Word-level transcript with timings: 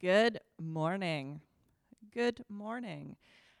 Good 0.00 0.38
morning. 0.60 1.40
Good 2.14 2.44
morning. 2.48 3.16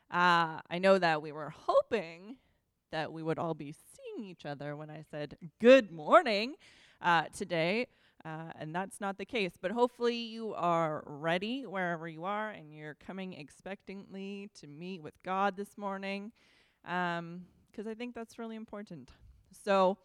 Uh, 0.08 0.60
I 0.70 0.78
know 0.78 0.96
that 0.96 1.20
we 1.20 1.32
were 1.32 1.50
hoping 1.50 2.36
that 2.92 3.12
we 3.12 3.24
would 3.24 3.40
all 3.40 3.54
be 3.54 3.72
seeing 3.72 4.24
each 4.24 4.46
other 4.46 4.76
when 4.76 4.88
I 4.88 5.02
said 5.10 5.36
good 5.60 5.90
morning 5.90 6.54
uh, 7.02 7.24
today, 7.36 7.88
uh, 8.24 8.52
and 8.56 8.72
that's 8.72 9.00
not 9.00 9.18
the 9.18 9.24
case. 9.24 9.54
But 9.60 9.72
hopefully, 9.72 10.14
you 10.14 10.54
are 10.54 11.02
ready 11.06 11.66
wherever 11.66 12.06
you 12.06 12.24
are 12.24 12.50
and 12.50 12.72
you're 12.72 12.94
coming 12.94 13.32
expectantly 13.32 14.48
to 14.60 14.68
meet 14.68 15.02
with 15.02 15.20
God 15.24 15.56
this 15.56 15.76
morning, 15.76 16.30
because 16.84 17.18
um, 17.18 17.88
I 17.88 17.94
think 17.94 18.14
that's 18.14 18.38
really 18.38 18.54
important. 18.54 19.10
So, 19.64 19.98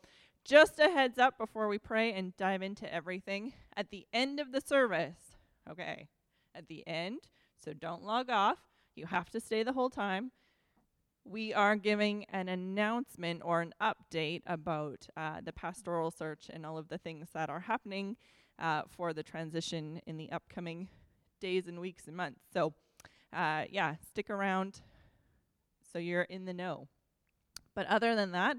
just 0.44 0.80
a 0.80 0.90
heads 0.90 1.20
up 1.20 1.38
before 1.38 1.68
we 1.68 1.78
pray 1.78 2.12
and 2.14 2.36
dive 2.38 2.64
into 2.64 2.92
everything. 2.92 3.54
At 3.78 3.92
the 3.92 4.08
end 4.12 4.40
of 4.40 4.52
the 4.52 4.62
service, 4.62 5.38
okay, 5.70 6.08
at 6.56 6.68
the 6.68 6.88
end, 6.88 7.20
so 7.64 7.74
don't 7.74 8.04
log 8.04 8.30
off. 8.30 8.58
You 8.96 9.06
have 9.08 9.30
to 9.32 9.40
stay 9.40 9.64
the 9.64 9.74
whole 9.74 9.90
time. 9.90 10.32
We 11.26 11.54
are 11.54 11.76
giving 11.76 12.26
an 12.26 12.50
announcement 12.50 13.42
or 13.46 13.62
an 13.62 13.74
update 13.82 14.42
about 14.46 15.08
uh, 15.16 15.40
the 15.44 15.54
pastoral 15.54 16.12
search 16.12 16.50
and 16.50 16.66
all 16.66 16.78
of 16.78 16.90
the 16.90 16.98
things 16.98 17.30
that 17.34 17.50
are 17.50 17.62
happening 17.62 18.18
uh, 18.60 18.84
for 18.90 19.14
the 19.14 19.24
transition 19.24 20.02
in 20.06 20.18
the 20.18 20.32
upcoming 20.32 20.90
days 21.40 21.68
and 21.68 21.80
weeks 21.80 22.08
and 22.08 22.18
months. 22.18 22.42
So, 22.54 22.74
uh, 23.32 23.64
yeah, 23.70 23.96
stick 24.08 24.30
around 24.30 24.82
so 25.92 26.00
you're 26.00 26.24
in 26.24 26.46
the 26.46 26.54
know. 26.54 26.88
But 27.74 27.88
other 27.88 28.16
than 28.16 28.32
that, 28.34 28.58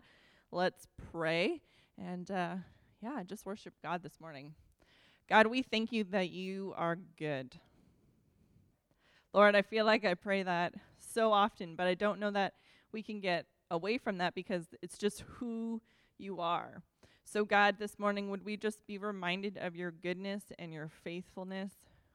let's 0.50 0.86
pray 1.12 1.60
and, 1.98 2.30
uh, 2.30 2.56
yeah, 3.02 3.22
just 3.24 3.44
worship 3.44 3.74
God 3.82 4.02
this 4.02 4.18
morning. 4.20 4.54
God, 5.28 5.46
we 5.46 5.62
thank 5.62 5.92
you 5.92 6.04
that 6.04 6.30
you 6.30 6.74
are 6.76 6.96
good. 7.18 7.58
Lord, 9.34 9.56
I 9.56 9.62
feel 9.62 9.84
like 9.84 10.04
I 10.04 10.14
pray 10.14 10.44
that 10.44 10.74
so 11.00 11.32
often, 11.32 11.74
but 11.74 11.88
I 11.88 11.94
don't 11.94 12.20
know 12.20 12.30
that 12.30 12.54
we 12.92 13.02
can 13.02 13.18
get 13.18 13.46
away 13.68 13.98
from 13.98 14.18
that 14.18 14.32
because 14.32 14.66
it's 14.80 14.96
just 14.96 15.24
who 15.26 15.82
you 16.18 16.38
are. 16.38 16.84
So, 17.24 17.44
God, 17.44 17.74
this 17.80 17.98
morning, 17.98 18.30
would 18.30 18.44
we 18.44 18.56
just 18.56 18.86
be 18.86 18.96
reminded 18.96 19.58
of 19.58 19.74
your 19.74 19.90
goodness 19.90 20.44
and 20.56 20.72
your 20.72 20.88
faithfulness? 21.02 21.72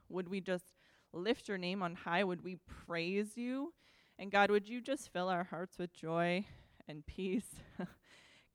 Would 0.07 0.29
we 0.29 0.39
just 0.39 0.63
lift 1.11 1.49
your 1.49 1.57
name 1.57 1.83
on 1.83 1.93
high? 1.93 2.23
Would 2.23 2.41
we 2.41 2.55
praise 2.85 3.35
you? 3.35 3.73
And 4.17 4.31
God, 4.31 4.49
would 4.49 4.69
you 4.69 4.79
just 4.79 5.11
fill 5.11 5.27
our 5.27 5.43
hearts 5.43 5.77
with 5.77 5.93
joy 5.93 6.45
and 6.87 7.05
peace? 7.05 7.55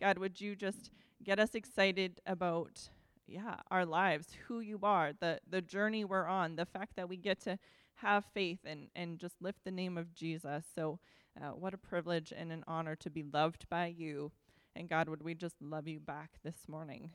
God, 0.01 0.17
would 0.17 0.41
you 0.41 0.57
just 0.57 0.91
get 1.23 1.39
us 1.39 1.55
excited 1.55 2.23
about 2.25 2.89
yeah, 3.27 3.57
our 3.71 3.85
lives, 3.85 4.29
who 4.49 4.61
you 4.61 4.79
are, 4.83 5.13
the 5.19 5.39
the 5.49 5.61
journey 5.61 6.05
we're 6.05 6.27
on, 6.27 6.57
the 6.57 6.67
fact 6.67 6.97
that 6.97 7.09
we 7.09 7.17
get 7.17 7.41
to 7.43 7.59
have 8.05 8.25
faith 8.35 8.61
and, 8.65 8.89
and 8.95 9.19
just 9.19 9.35
lift 9.41 9.65
the 9.65 9.71
name 9.71 9.97
of 9.97 10.15
Jesus. 10.15 10.65
So, 10.75 10.99
uh, 11.41 11.49
what 11.49 11.75
a 11.75 11.79
privilege 11.79 12.33
and 12.37 12.53
an 12.53 12.63
honor 12.69 12.95
to 12.97 13.11
be 13.11 13.25
loved 13.25 13.67
by 13.69 13.87
you. 13.87 14.31
And 14.77 14.89
God, 14.89 15.09
would 15.09 15.23
we 15.23 15.35
just 15.35 15.57
love 15.61 15.89
you 15.89 15.99
back 15.99 16.31
this 16.45 16.69
morning? 16.69 17.11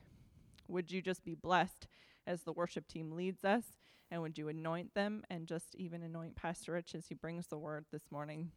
Would 0.68 0.90
you 0.90 1.00
just 1.00 1.24
be 1.24 1.34
blessed 1.34 1.86
as 2.26 2.42
the 2.42 2.52
worship 2.52 2.86
team 2.86 3.12
leads 3.12 3.44
us? 3.44 3.64
And 4.10 4.20
would 4.20 4.36
you 4.36 4.48
anoint 4.48 4.94
them 4.94 5.22
and 5.30 5.46
just 5.46 5.74
even 5.76 6.02
anoint 6.02 6.34
Pastor 6.36 6.72
Rich 6.72 6.94
as 6.94 7.06
he 7.06 7.14
brings 7.14 7.46
the 7.46 7.58
word 7.58 7.86
this 7.92 8.10
morning? 8.10 8.50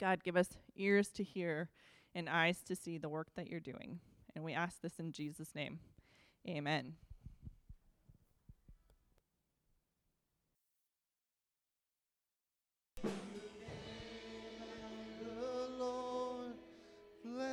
God, 0.00 0.22
give 0.22 0.36
us 0.36 0.50
ears 0.76 1.08
to 1.10 1.24
hear 1.24 1.70
and 2.14 2.28
eyes 2.28 2.62
to 2.66 2.76
see 2.76 2.98
the 2.98 3.08
work 3.08 3.28
that 3.36 3.48
you're 3.48 3.60
doing. 3.60 3.98
And 4.34 4.44
we 4.44 4.54
ask 4.54 4.80
this 4.80 4.98
in 4.98 5.12
Jesus' 5.12 5.54
name. 5.54 5.80
Amen. 6.48 6.94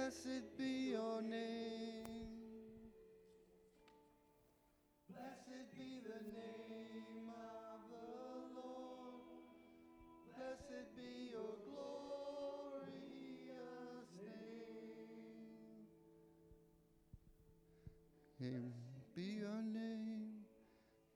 Blessed 0.06 0.56
be 0.56 0.92
your 0.92 1.20
name. 1.24 2.06
Blessed 5.10 5.66
be 5.76 6.00
the 6.04 6.22
name 6.32 7.28
of 7.28 7.80
the 7.90 8.62
Lord. 8.62 9.24
Blessed 10.38 10.96
be 10.96 11.32
your 11.32 11.56
glorious 11.66 12.94
name. 18.40 18.68
Be 19.16 19.40
your 19.40 19.64
name. 19.64 20.46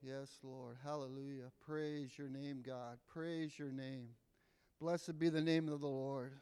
Yes, 0.01 0.39
Lord. 0.41 0.77
Hallelujah. 0.83 1.51
Praise 1.63 2.17
your 2.17 2.29
name, 2.29 2.63
God. 2.65 2.97
Praise 3.07 3.59
your 3.59 3.71
name. 3.71 4.07
Blessed 4.81 5.19
be 5.19 5.29
the 5.29 5.41
name 5.41 5.69
of 5.69 5.79
the 5.79 5.87
Lord. 5.87 6.41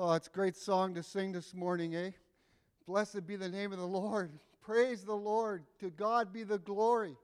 Oh, 0.00 0.12
it's 0.12 0.28
a 0.28 0.30
great 0.30 0.54
song 0.54 0.94
to 0.94 1.02
sing 1.02 1.32
this 1.32 1.52
morning, 1.52 1.96
eh? 1.96 2.10
Blessed 2.86 3.26
be 3.26 3.34
the 3.34 3.48
name 3.48 3.72
of 3.72 3.80
the 3.80 3.84
Lord. 3.84 4.30
Praise 4.60 5.02
the 5.02 5.12
Lord. 5.12 5.64
To 5.80 5.90
God 5.90 6.32
be 6.32 6.44
the 6.44 6.58
glory. 6.58 7.16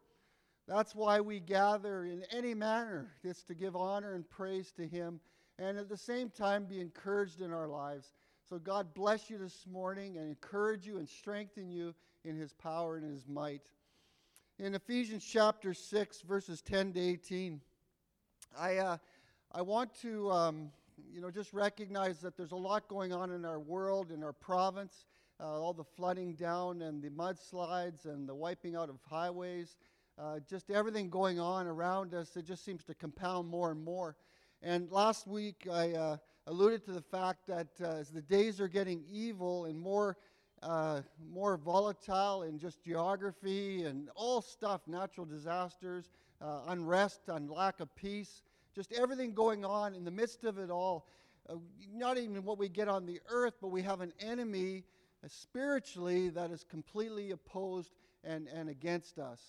That's 0.67 0.93
why 0.93 1.21
we 1.21 1.39
gather 1.39 2.05
in 2.05 2.25
any 2.33 2.53
manner. 2.53 3.13
It's 3.23 3.45
to 3.45 3.55
give 3.55 3.77
honor 3.77 4.15
and 4.15 4.29
praise 4.29 4.73
to 4.73 4.89
Him 4.89 5.21
and 5.57 5.79
at 5.79 5.89
the 5.89 5.97
same 5.97 6.31
time 6.31 6.65
be 6.65 6.81
encouraged 6.81 7.43
in 7.43 7.53
our 7.53 7.69
lives. 7.69 8.11
So 8.49 8.59
God 8.59 8.93
bless 8.93 9.31
you 9.31 9.39
this 9.39 9.67
morning 9.71 10.17
and 10.17 10.27
encourage 10.27 10.85
you 10.85 10.97
and 10.97 11.09
strengthen 11.09 11.71
you 11.71 11.95
in 12.25 12.37
His 12.37 12.53
power 12.55 12.97
and 12.97 13.09
His 13.09 13.29
might. 13.29 13.71
In 14.59 14.75
Ephesians 14.75 15.25
chapter 15.25 15.75
6, 15.75 16.23
verses 16.23 16.61
10 16.61 16.95
to 16.95 17.01
18, 17.01 17.61
I, 18.59 18.79
uh, 18.79 18.97
I 19.53 19.63
want 19.63 19.95
to. 20.01 20.29
Um, 20.33 20.71
you 21.13 21.21
know, 21.21 21.31
just 21.31 21.53
recognize 21.53 22.21
that 22.21 22.37
there's 22.37 22.53
a 22.53 22.57
lot 22.57 22.89
going 22.89 23.13
on 23.13 23.33
in 23.33 23.45
our 23.45 23.59
world, 23.59 24.11
in 24.11 24.23
our 24.23 24.33
province, 24.33 25.07
uh, 25.41 25.45
all 25.45 25.73
the 25.73 25.85
flooding 25.85 26.35
down 26.35 26.83
and 26.83 27.03
the 27.03 27.11
mudslides 27.11 28.05
and 28.05 28.29
the 28.29 28.35
wiping 28.35 28.77
out 28.77 28.89
of 28.89 28.97
highways, 29.09 29.77
uh, 30.19 30.39
just 30.49 30.71
everything 30.71 31.11
going 31.11 31.41
on 31.41 31.67
around 31.67 32.15
us. 32.15 32.37
It 32.37 32.47
just 32.47 32.65
seems 32.65 32.85
to 32.85 32.95
compound 32.95 33.49
more 33.49 33.71
and 33.71 33.83
more. 33.83 34.17
And 34.63 34.91
last 34.91 35.27
week 35.27 35.67
I 35.71 35.93
uh, 35.93 36.17
alluded 36.47 36.85
to 36.85 36.93
the 36.93 37.03
fact 37.03 37.47
that 37.49 37.69
uh, 37.81 37.97
as 37.97 38.11
the 38.11 38.23
days 38.23 38.61
are 38.61 38.69
getting 38.69 39.05
evil 39.11 39.65
and 39.65 39.79
more, 39.79 40.17
uh, 40.63 41.03
more 41.33 41.57
volatile 41.57 42.43
in 42.43 42.59
just 42.59 42.83
geography 42.83 43.85
and 43.85 44.09
all 44.15 44.41
stuff, 44.41 44.83
natural 44.87 45.27
disasters, 45.27 46.11
uh, 46.41 46.61
unrest 46.69 47.21
and 47.29 47.51
lack 47.51 47.81
of 47.81 47.95
peace 47.97 48.43
just 48.75 48.93
everything 48.93 49.33
going 49.33 49.65
on 49.65 49.95
in 49.95 50.05
the 50.05 50.11
midst 50.11 50.45
of 50.45 50.59
it 50.59 50.71
all. 50.71 51.07
Uh, 51.49 51.57
not 51.93 52.19
even 52.19 52.43
what 52.45 52.59
we 52.59 52.69
get 52.69 52.89
on 52.89 53.07
the 53.07 53.21
earth, 53.29 53.55
but 53.61 53.69
we 53.69 53.83
have 53.83 54.01
an 54.01 54.13
enemy 54.21 54.85
uh, 55.23 55.29
spiritually 55.29 56.31
that 56.31 56.51
is 56.51 56.65
completely 56.65 57.31
opposed 57.31 57.93
and, 58.25 58.49
and 58.49 58.69
against 58.69 59.19
us. 59.19 59.41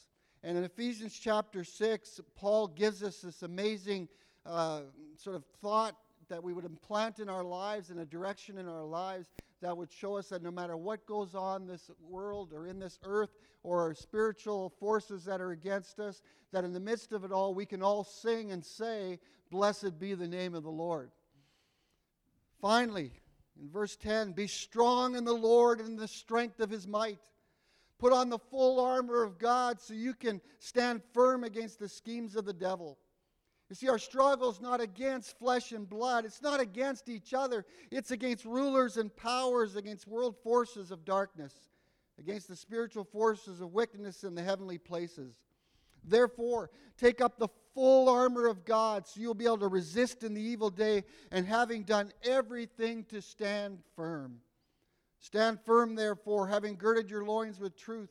And 0.43 0.57
in 0.57 0.63
Ephesians 0.63 1.17
chapter 1.17 1.63
6, 1.63 2.19
Paul 2.35 2.67
gives 2.67 3.01
us 3.01 3.21
this 3.21 3.41
amazing 3.41 4.09
uh, 4.45 4.81
sort 5.17 5.35
of 5.35 5.45
thought 5.61 5.95
that 6.29 6.43
we 6.43 6.53
would 6.53 6.65
implant 6.65 7.19
in 7.19 7.29
our 7.29 7.43
lives 7.43 7.89
and 7.89 7.99
a 7.99 8.05
direction 8.05 8.57
in 8.57 8.67
our 8.67 8.83
lives 8.83 9.27
that 9.61 9.75
would 9.75 9.91
show 9.91 10.17
us 10.17 10.29
that 10.29 10.43
no 10.43 10.51
matter 10.51 10.77
what 10.77 11.05
goes 11.05 11.33
on 11.35 11.63
in 11.63 11.67
this 11.67 11.89
world 11.99 12.51
or 12.53 12.67
in 12.67 12.79
this 12.79 12.99
earth 13.03 13.31
or 13.63 13.93
spiritual 13.93 14.69
forces 14.79 15.25
that 15.25 15.41
are 15.41 15.51
against 15.51 15.99
us, 15.99 16.21
that 16.51 16.63
in 16.63 16.73
the 16.73 16.79
midst 16.79 17.13
of 17.13 17.23
it 17.23 17.31
all, 17.31 17.53
we 17.53 17.65
can 17.65 17.81
all 17.81 18.03
sing 18.03 18.51
and 18.51 18.63
say, 18.63 19.19
Blessed 19.51 19.99
be 19.99 20.13
the 20.13 20.27
name 20.27 20.53
of 20.55 20.63
the 20.63 20.69
Lord. 20.69 21.11
Finally, 22.61 23.11
in 23.61 23.69
verse 23.69 23.95
10, 23.95 24.33
be 24.33 24.47
strong 24.47 25.15
in 25.15 25.23
the 25.23 25.33
Lord 25.33 25.79
and 25.79 25.89
in 25.89 25.95
the 25.95 26.07
strength 26.07 26.59
of 26.59 26.69
his 26.69 26.87
might. 26.87 27.19
Put 27.97 28.11
on 28.11 28.29
the 28.29 28.39
full 28.39 28.83
armor 28.83 29.23
of 29.23 29.37
God 29.37 29.79
so 29.79 29.93
you 29.93 30.13
can 30.13 30.41
stand 30.59 31.01
firm 31.13 31.43
against 31.43 31.79
the 31.79 31.87
schemes 31.87 32.35
of 32.35 32.45
the 32.45 32.53
devil. 32.53 32.97
You 33.69 33.75
see, 33.75 33.89
our 33.89 33.97
struggle 33.97 34.51
is 34.51 34.61
not 34.61 34.79
against 34.79 35.39
flesh 35.39 35.71
and 35.71 35.89
blood. 35.89 36.25
It's 36.25 36.41
not 36.41 36.59
against 36.59 37.09
each 37.09 37.33
other. 37.33 37.65
It's 37.89 38.11
against 38.11 38.45
rulers 38.45 38.97
and 38.97 39.15
powers, 39.15 39.75
against 39.75 40.07
world 40.07 40.35
forces 40.43 40.91
of 40.91 41.03
darkness, 41.03 41.53
against 42.19 42.47
the 42.47 42.55
spiritual 42.55 43.03
forces 43.03 43.61
of 43.61 43.73
wickedness 43.73 44.23
in 44.23 44.35
the 44.35 44.43
heavenly 44.43 44.77
places. 44.77 45.33
Therefore, 46.03 46.69
take 46.97 47.21
up 47.21 47.39
the 47.39 47.47
full 47.73 48.07
armor 48.07 48.45
of 48.45 48.65
God 48.65 49.07
so 49.07 49.19
you'll 49.19 49.33
be 49.33 49.45
able 49.45 49.57
to 49.57 49.67
resist 49.67 50.23
in 50.23 50.35
the 50.35 50.41
evil 50.41 50.69
day, 50.69 51.03
and 51.31 51.47
having 51.47 51.83
done 51.83 52.13
everything 52.23 53.03
to 53.05 53.19
stand 53.19 53.79
firm. 53.95 54.41
Stand 55.19 55.59
firm, 55.65 55.95
therefore, 55.95 56.47
having 56.47 56.75
girded 56.75 57.09
your 57.09 57.25
loins 57.25 57.59
with 57.59 57.75
truth 57.75 58.09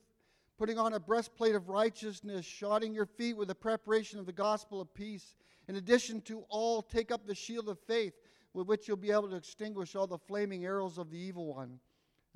putting 0.58 0.78
on 0.78 0.92
a 0.94 1.00
breastplate 1.00 1.54
of 1.54 1.68
righteousness, 1.68 2.46
shodding 2.46 2.94
your 2.94 3.06
feet 3.06 3.36
with 3.36 3.48
the 3.48 3.54
preparation 3.54 4.18
of 4.18 4.26
the 4.26 4.32
gospel 4.32 4.80
of 4.80 4.92
peace. 4.94 5.34
In 5.68 5.76
addition 5.76 6.20
to 6.22 6.44
all, 6.48 6.82
take 6.82 7.10
up 7.10 7.26
the 7.26 7.34
shield 7.34 7.68
of 7.68 7.78
faith 7.80 8.14
with 8.52 8.66
which 8.66 8.86
you'll 8.86 8.96
be 8.96 9.10
able 9.10 9.28
to 9.28 9.36
extinguish 9.36 9.94
all 9.94 10.06
the 10.06 10.18
flaming 10.18 10.64
arrows 10.64 10.98
of 10.98 11.10
the 11.10 11.18
evil 11.18 11.54
one. 11.54 11.80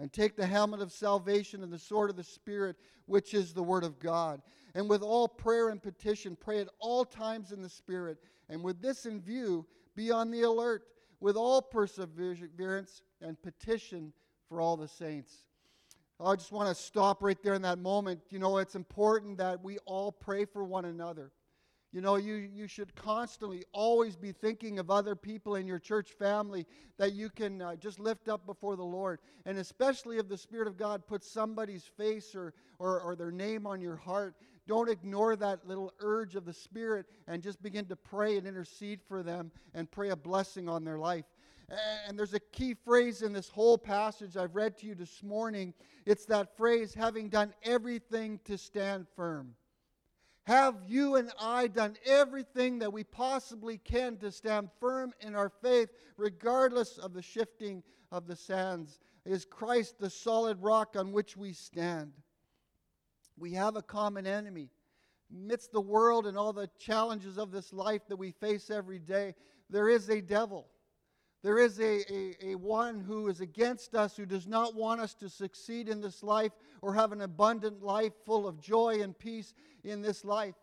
And 0.00 0.12
take 0.12 0.36
the 0.36 0.46
helmet 0.46 0.80
of 0.80 0.92
salvation 0.92 1.64
and 1.64 1.72
the 1.72 1.78
sword 1.78 2.08
of 2.08 2.16
the 2.16 2.22
Spirit, 2.22 2.76
which 3.06 3.34
is 3.34 3.52
the 3.52 3.64
Word 3.64 3.82
of 3.82 3.98
God. 3.98 4.40
And 4.76 4.88
with 4.88 5.02
all 5.02 5.26
prayer 5.26 5.70
and 5.70 5.82
petition, 5.82 6.36
pray 6.38 6.60
at 6.60 6.69
all 6.78 7.04
times 7.04 7.50
in 7.50 7.62
the 7.62 7.69
Spirit. 7.69 8.19
And 8.48 8.62
with 8.62 8.80
this 8.80 9.06
in 9.06 9.20
view, 9.20 9.66
be 9.96 10.12
on 10.12 10.30
the 10.30 10.42
alert 10.42 10.84
with 11.19 11.36
all 11.36 11.60
perseverance 11.60 13.02
and 13.20 13.42
petition 13.42 14.12
for 14.48 14.60
all 14.60 14.76
the 14.76 14.86
saints. 14.86 15.34
I 16.20 16.34
just 16.34 16.52
want 16.52 16.69
to 16.69 16.80
stop 16.80 17.22
right 17.22 17.40
there 17.42 17.54
in 17.54 17.62
that 17.62 17.78
moment. 17.78 18.20
You 18.30 18.38
know, 18.38 18.58
it's 18.58 18.75
important 18.75 19.38
that 19.38 19.62
we 19.62 19.78
all 19.78 20.10
pray 20.10 20.44
for 20.44 20.64
one 20.64 20.84
another. 20.84 21.30
You 21.90 22.02
know, 22.02 22.17
you, 22.17 22.35
you 22.35 22.67
should 22.67 22.94
constantly 22.94 23.64
always 23.73 24.14
be 24.14 24.32
thinking 24.32 24.79
of 24.79 24.90
other 24.90 25.17
people 25.17 25.55
in 25.55 25.67
your 25.67 25.79
church 25.79 26.11
family 26.19 26.67
that 26.99 27.14
you 27.14 27.31
can 27.31 27.62
uh, 27.62 27.76
just 27.76 27.99
lift 27.99 28.29
up 28.29 28.44
before 28.44 28.76
the 28.76 28.85
Lord. 28.85 29.20
And 29.46 29.56
especially 29.56 30.19
if 30.19 30.29
the 30.29 30.37
Spirit 30.37 30.69
of 30.69 30.76
God 30.76 31.06
puts 31.06 31.31
somebody's 31.31 31.85
face 31.85 32.35
or, 32.35 32.52
or, 32.79 33.00
or 33.00 33.17
their 33.17 33.31
name 33.31 33.67
on 33.67 33.81
your 33.81 33.96
heart, 33.96 34.35
don't 34.67 34.90
ignore 34.90 35.35
that 35.37 35.67
little 35.67 35.94
urge 36.00 36.35
of 36.35 36.44
the 36.44 36.52
Spirit 36.52 37.06
and 37.26 37.43
just 37.43 37.62
begin 37.62 37.87
to 37.87 37.96
pray 37.96 38.37
and 38.37 38.46
intercede 38.46 39.00
for 39.08 39.23
them 39.23 39.50
and 39.73 39.90
pray 39.90 40.11
a 40.11 40.17
blessing 40.17 40.69
on 40.69 40.85
their 40.85 40.99
life. 40.99 41.25
And 42.06 42.19
there's 42.19 42.35
a 42.35 42.40
key 42.40 42.75
phrase 42.75 43.23
in 43.23 43.32
this 43.32 43.49
whole 43.49 43.79
passage 43.79 44.37
I've 44.37 44.55
read 44.55 44.76
to 44.79 44.87
you 44.87 44.94
this 44.94 45.23
morning. 45.23 45.73
It's 46.05 46.26
that 46.26 46.56
phrase, 46.56 46.93
having 46.94 47.31
done 47.31 47.55
everything 47.62 48.40
to 48.44 48.58
stand 48.58 49.06
firm. 49.17 49.55
Have 50.48 50.76
you 50.86 51.16
and 51.16 51.30
I 51.38 51.66
done 51.66 51.98
everything 52.06 52.78
that 52.78 52.90
we 52.90 53.04
possibly 53.04 53.76
can 53.76 54.16
to 54.16 54.32
stand 54.32 54.70
firm 54.80 55.12
in 55.20 55.34
our 55.34 55.50
faith, 55.50 55.90
regardless 56.16 56.96
of 56.96 57.12
the 57.12 57.20
shifting 57.20 57.82
of 58.10 58.26
the 58.26 58.34
sands? 58.34 58.98
Is 59.26 59.44
Christ 59.44 59.96
the 60.00 60.08
solid 60.08 60.62
rock 60.62 60.96
on 60.96 61.12
which 61.12 61.36
we 61.36 61.52
stand? 61.52 62.12
We 63.36 63.52
have 63.52 63.76
a 63.76 63.82
common 63.82 64.26
enemy. 64.26 64.70
Amidst 65.30 65.70
the 65.70 65.82
world 65.82 66.26
and 66.26 66.38
all 66.38 66.54
the 66.54 66.70
challenges 66.78 67.36
of 67.36 67.50
this 67.50 67.70
life 67.70 68.08
that 68.08 68.16
we 68.16 68.30
face 68.30 68.70
every 68.70 69.00
day, 69.00 69.34
there 69.68 69.90
is 69.90 70.08
a 70.08 70.22
devil. 70.22 70.66
There 71.43 71.58
is 71.58 71.79
a, 71.79 72.00
a, 72.12 72.50
a, 72.50 72.55
one 72.56 73.00
who 73.00 73.29
is 73.29 73.40
against 73.40 73.94
us, 73.94 74.17
who 74.17 74.26
does 74.26 74.49
not 74.49 74.75
want 74.75 75.00
us 75.00 75.14
to 75.14 75.29
succeed 75.29 75.88
in 75.88 76.00
this 76.00 76.25
life 76.25 76.50
or 76.82 76.94
have 76.94 77.12
an 77.12 77.20
abundant 77.20 77.81
life 77.81 78.12
full 78.26 78.49
of 78.49 78.61
joy 78.61 79.00
and 79.02 79.17
peace 79.17 79.55
in 79.85 80.02
this 80.02 80.25
life. 80.25 80.56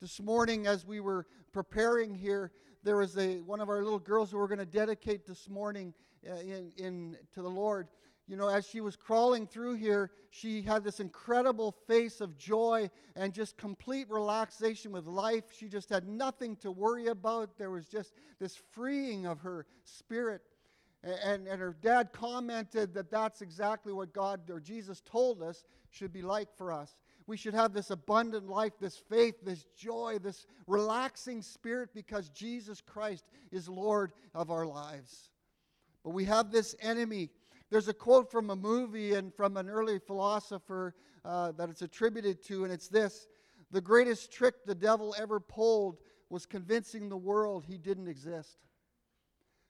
This 0.00 0.20
morning, 0.20 0.68
as 0.68 0.86
we 0.86 1.00
were 1.00 1.26
preparing 1.52 2.14
here, 2.14 2.52
there 2.84 2.96
was 2.96 3.16
a, 3.18 3.40
one 3.40 3.60
of 3.60 3.68
our 3.68 3.82
little 3.82 3.98
girls 3.98 4.30
who 4.30 4.38
we're 4.38 4.46
going 4.46 4.58
to 4.58 4.64
dedicate 4.66 5.26
this 5.26 5.48
morning 5.48 5.92
uh, 6.28 6.36
in, 6.36 6.72
in, 6.76 7.16
to 7.34 7.42
the 7.42 7.50
Lord 7.50 7.88
you 8.32 8.38
know, 8.38 8.48
as 8.48 8.66
she 8.66 8.80
was 8.80 8.96
crawling 8.96 9.46
through 9.46 9.74
here, 9.74 10.10
she 10.30 10.62
had 10.62 10.82
this 10.82 11.00
incredible 11.00 11.70
face 11.86 12.22
of 12.22 12.38
joy 12.38 12.88
and 13.14 13.34
just 13.34 13.58
complete 13.58 14.08
relaxation 14.08 14.90
with 14.90 15.04
life. 15.04 15.44
She 15.54 15.68
just 15.68 15.90
had 15.90 16.08
nothing 16.08 16.56
to 16.56 16.70
worry 16.72 17.08
about. 17.08 17.58
There 17.58 17.70
was 17.70 17.84
just 17.84 18.14
this 18.40 18.56
freeing 18.70 19.26
of 19.26 19.40
her 19.40 19.66
spirit. 19.84 20.40
And, 21.04 21.46
and 21.46 21.60
her 21.60 21.76
dad 21.82 22.08
commented 22.14 22.94
that 22.94 23.10
that's 23.10 23.42
exactly 23.42 23.92
what 23.92 24.14
God 24.14 24.48
or 24.48 24.60
Jesus 24.60 25.02
told 25.02 25.42
us 25.42 25.62
should 25.90 26.10
be 26.10 26.22
like 26.22 26.48
for 26.56 26.72
us. 26.72 26.96
We 27.26 27.36
should 27.36 27.52
have 27.52 27.74
this 27.74 27.90
abundant 27.90 28.48
life, 28.48 28.72
this 28.80 28.96
faith, 28.96 29.44
this 29.44 29.66
joy, 29.76 30.16
this 30.22 30.46
relaxing 30.66 31.42
spirit 31.42 31.90
because 31.92 32.30
Jesus 32.30 32.80
Christ 32.80 33.26
is 33.50 33.68
Lord 33.68 34.12
of 34.34 34.50
our 34.50 34.64
lives. 34.64 35.28
But 36.02 36.14
we 36.14 36.24
have 36.24 36.50
this 36.50 36.74
enemy 36.80 37.30
there's 37.72 37.88
a 37.88 37.94
quote 37.94 38.30
from 38.30 38.50
a 38.50 38.56
movie 38.56 39.14
and 39.14 39.34
from 39.34 39.56
an 39.56 39.70
early 39.70 39.98
philosopher 39.98 40.94
uh, 41.24 41.52
that 41.52 41.70
it's 41.70 41.80
attributed 41.80 42.44
to, 42.44 42.64
and 42.64 42.72
it's 42.72 42.88
this 42.88 43.28
The 43.70 43.80
greatest 43.80 44.30
trick 44.30 44.66
the 44.66 44.74
devil 44.74 45.14
ever 45.18 45.40
pulled 45.40 45.96
was 46.28 46.44
convincing 46.44 47.08
the 47.08 47.16
world 47.16 47.64
he 47.66 47.78
didn't 47.78 48.08
exist. 48.08 48.58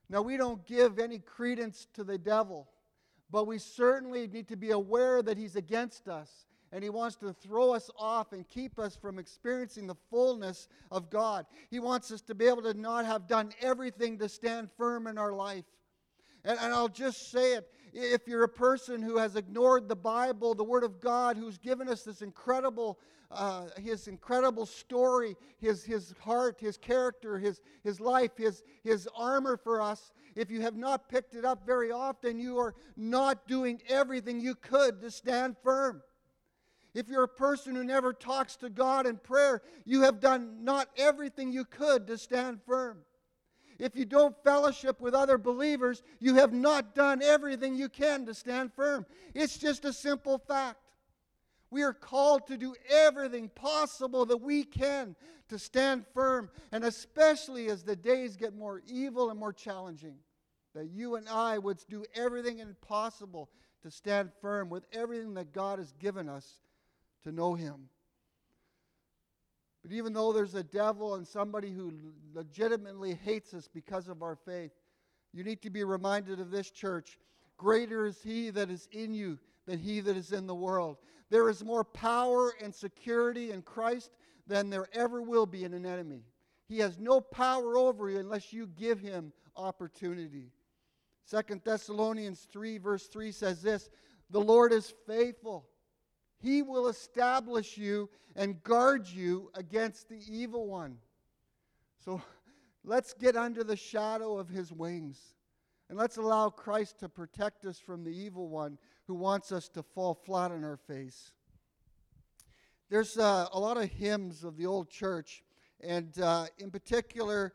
Now, 0.09 0.21
we 0.21 0.37
don't 0.37 0.67
give 0.67 0.99
any 0.99 1.21
credence 1.21 1.87
to 1.95 2.03
the 2.03 2.19
devil, 2.19 2.69
but 3.31 3.47
we 3.47 3.59
certainly 3.59 4.27
need 4.27 4.49
to 4.49 4.57
be 4.57 4.73
aware 4.73 5.23
that 5.23 5.39
he's 5.39 5.55
against 5.55 6.09
us 6.09 6.47
and 6.73 6.83
he 6.83 6.91
wants 6.91 7.17
to 7.17 7.33
throw 7.33 7.73
us 7.73 7.89
off 7.97 8.33
and 8.33 8.49
keep 8.49 8.81
us 8.81 8.97
from 8.97 9.21
experiencing 9.21 9.87
the 9.87 9.95
fullness 10.11 10.67
of 10.91 11.09
God. 11.09 11.47
He 11.71 11.79
wants 11.79 12.11
us 12.11 12.23
to 12.23 12.35
be 12.35 12.47
able 12.47 12.63
to 12.63 12.75
not 12.75 13.07
have 13.07 13.29
done 13.29 13.53
everything 13.61 14.19
to 14.19 14.29
stand 14.29 14.71
firm 14.77 15.07
in 15.07 15.19
our 15.19 15.33
life. 15.33 15.67
And, 16.45 16.59
and 16.59 16.73
I'll 16.75 16.89
just 16.89 17.31
say 17.31 17.55
it 17.55 17.69
if 17.93 18.27
you're 18.27 18.45
a 18.45 18.49
person 18.49 19.03
who 19.03 19.19
has 19.19 19.37
ignored 19.37 19.89
the 19.89 19.97
Bible, 19.97 20.55
the 20.55 20.65
Word 20.65 20.85
of 20.85 21.01
God, 21.01 21.37
who's 21.37 21.59
given 21.59 21.89
us 21.89 22.03
this 22.03 22.23
incredible, 22.23 22.99
uh, 23.31 23.67
his 23.79 24.09
incredible 24.09 24.67
story, 24.67 25.37
his, 25.59 25.85
his 25.85 26.15
heart, 26.21 26.59
his 26.61 26.77
character, 26.77 27.39
his, 27.39 27.61
his 27.83 28.01
life, 28.01 28.33
his, 28.37 28.63
his 28.83 29.09
armor 29.15 29.57
for 29.57 29.81
us, 29.81 30.13
if 30.35 30.51
you 30.51 30.63
have 30.63 30.77
not 30.77 31.09
picked 31.09 31.35
it 31.35 31.45
up 31.45 31.67
very 31.67 31.91
often, 31.91 32.39
you 32.39 32.59
are 32.59 32.75
not 32.97 33.47
doing 33.47 33.81
everything 33.89 34.41
you 34.41 34.55
could 34.55 35.01
to 35.03 35.11
stand 35.11 35.57
firm. 35.63 36.03
If 36.95 37.09
you're 37.09 37.25
a 37.25 37.29
person 37.29 37.75
who 37.75 37.85
never 37.85 38.13
talks 38.13 38.57
to 38.57 38.69
God 38.69 39.07
in 39.07 39.17
prayer, 39.17 39.63
you 39.85 40.03
have 40.03 40.21
done 40.21 40.63
not 40.63 40.89
everything 40.97 41.53
you 41.53 41.65
could 41.65 42.07
to 42.07 42.19
stand 42.19 42.61
firm. 42.67 42.99
If 43.83 43.97
you 43.97 44.05
don't 44.05 44.41
fellowship 44.45 45.01
with 45.01 45.13
other 45.13 45.39
believers, 45.39 46.05
you 46.21 46.37
have 46.37 46.53
not 46.53 46.95
done 46.95 47.21
everything 47.21 47.75
you 47.75 47.89
can 47.89 48.25
to 48.27 48.33
stand 48.33 48.73
firm. 48.73 49.05
It's 49.35 49.59
just 49.59 49.85
a 49.85 49.93
simple 49.93 50.39
fact. 50.39 50.79
We 51.69 51.83
are 51.83 51.93
called 51.93 52.47
to 52.47 52.57
do 52.57 52.77
everything 52.89 53.49
possible 53.49 54.25
that 54.27 54.37
we 54.37 54.63
can 54.63 55.17
to 55.49 55.59
stand 55.59 56.05
firm, 56.15 56.49
and 56.71 56.85
especially 56.85 57.71
as 57.71 57.83
the 57.83 57.97
days 57.97 58.37
get 58.37 58.55
more 58.55 58.83
evil 58.87 59.31
and 59.31 59.41
more 59.41 59.53
challenging, 59.53 60.15
that 60.77 60.91
you 60.91 61.17
and 61.17 61.29
I 61.29 61.59
would 61.59 61.83
do 61.89 62.05
everything 62.15 62.65
possible 62.83 63.51
to 63.83 63.91
stand 63.91 64.31
firm 64.41 64.69
with 64.69 64.87
everything 64.93 65.35
that 65.35 65.53
God 65.53 65.81
has 65.81 65.93
given 65.95 66.29
us 66.29 66.61
to 67.25 67.33
know 67.33 67.55
Him. 67.55 67.89
But 69.83 69.93
even 69.93 70.13
though 70.13 70.33
there's 70.33 70.55
a 70.55 70.63
devil 70.63 71.17
and 71.17 71.27
somebody 71.27 71.73
who 71.73 71.93
legitimately 72.35 73.15
hates 73.25 73.53
us 73.53 73.69
because 73.73 74.09
of 74.09 74.23
our 74.23 74.37
faith, 74.37 74.73
you 75.33 75.43
need 75.43 75.63
to 75.63 75.71
be 75.71 75.83
reminded 75.83 76.39
of 76.39 76.51
this 76.51 76.71
church. 76.71 77.19
Greater 77.57 78.07
is 78.07 78.23
he 78.23 78.51
that 78.51 78.71
is 78.71 78.89
in 78.93 79.13
you 79.13 79.39
than 79.67 79.79
he 79.79 80.01
that 80.01 80.17
is 80.17 80.33
in 80.33 80.47
the 80.47 80.55
world. 80.55 80.99
There 81.31 81.49
is 81.49 81.65
more 81.65 81.85
power 81.85 82.53
and 82.63 82.75
security 82.75 83.51
in 83.51 83.63
Christ 83.63 84.11
than 84.47 84.71
there 84.71 84.89
ever 84.93 85.23
will 85.23 85.47
be 85.47 85.65
in 85.65 85.75
an 85.75 85.87
enemy. 85.87 86.23
He 86.69 86.79
has 86.79 86.99
no 86.99 87.21
power 87.21 87.77
over 87.77 88.09
you 88.09 88.19
unless 88.19 88.53
you 88.53 88.67
give 88.67 89.01
him 89.01 89.33
opportunity. 89.57 90.51
Second 91.25 91.63
Thessalonians 91.65 92.47
3, 92.53 92.79
verse 92.79 93.07
3 93.07 93.33
says 93.33 93.63
this 93.63 93.91
The 94.31 94.41
Lord 94.41 94.73
is 94.73 94.93
faithful 95.07 95.67
he 96.43 96.63
will 96.63 96.89
establish 96.89 97.79
you 97.79 98.11
and 98.35 98.63
guard 98.63 99.07
you 99.07 99.51
against 99.55 100.09
the 100.09 100.21
evil 100.29 100.67
one. 100.67 100.97
So 102.05 102.21
let's 102.85 103.15
get 103.15 103.37
under 103.37 103.63
the 103.63 103.77
shadow 103.77 104.39
of 104.39 104.49
his 104.49 104.73
wings. 104.73 105.35
And 105.89 105.99
let's 105.99 106.17
allow 106.17 106.51
Christ 106.51 106.99
to 107.01 107.09
protect 107.09 107.65
us 107.65 107.79
from 107.79 108.03
the 108.03 108.11
evil 108.11 108.49
one 108.49 108.79
who 109.07 109.15
wants 109.15 109.53
us 109.53 109.69
to 109.71 109.83
fall 109.83 110.15
flat 110.15 110.51
on 110.51 110.65
our 110.65 110.79
face. 110.79 111.33
There's 112.91 113.17
uh, 113.17 113.47
a 113.53 113.61
lot 113.61 113.77
of 113.77 113.89
hymns 113.89 114.43
of 114.43 114.57
the 114.57 114.67
old 114.67 114.91
church, 114.91 115.43
and 115.81 116.19
uh, 116.19 116.47
in 116.59 116.71
particular, 116.71 117.53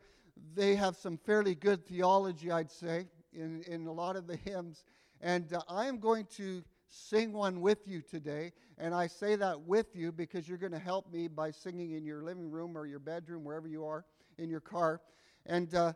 they 0.54 0.74
have 0.76 0.96
some 0.96 1.16
fairly 1.16 1.54
good 1.54 1.84
theology, 1.86 2.50
I'd 2.50 2.70
say, 2.70 3.06
in, 3.32 3.62
in 3.62 3.86
a 3.86 3.92
lot 3.92 4.16
of 4.16 4.26
the 4.26 4.36
hymns. 4.36 4.84
And 5.20 5.52
uh, 5.52 5.60
I 5.68 5.86
am 5.86 5.98
going 5.98 6.26
to 6.36 6.62
sing 6.88 7.32
one 7.32 7.60
with 7.60 7.86
you 7.86 8.00
today. 8.00 8.52
And 8.78 8.94
I 8.94 9.06
say 9.06 9.36
that 9.36 9.60
with 9.60 9.94
you 9.94 10.12
because 10.12 10.48
you're 10.48 10.58
going 10.58 10.72
to 10.72 10.78
help 10.78 11.12
me 11.12 11.28
by 11.28 11.50
singing 11.50 11.92
in 11.92 12.04
your 12.04 12.22
living 12.22 12.50
room 12.50 12.76
or 12.76 12.86
your 12.86 12.98
bedroom, 12.98 13.44
wherever 13.44 13.68
you 13.68 13.84
are, 13.84 14.04
in 14.38 14.48
your 14.48 14.60
car. 14.60 15.00
And 15.46 15.74
uh, 15.74 15.92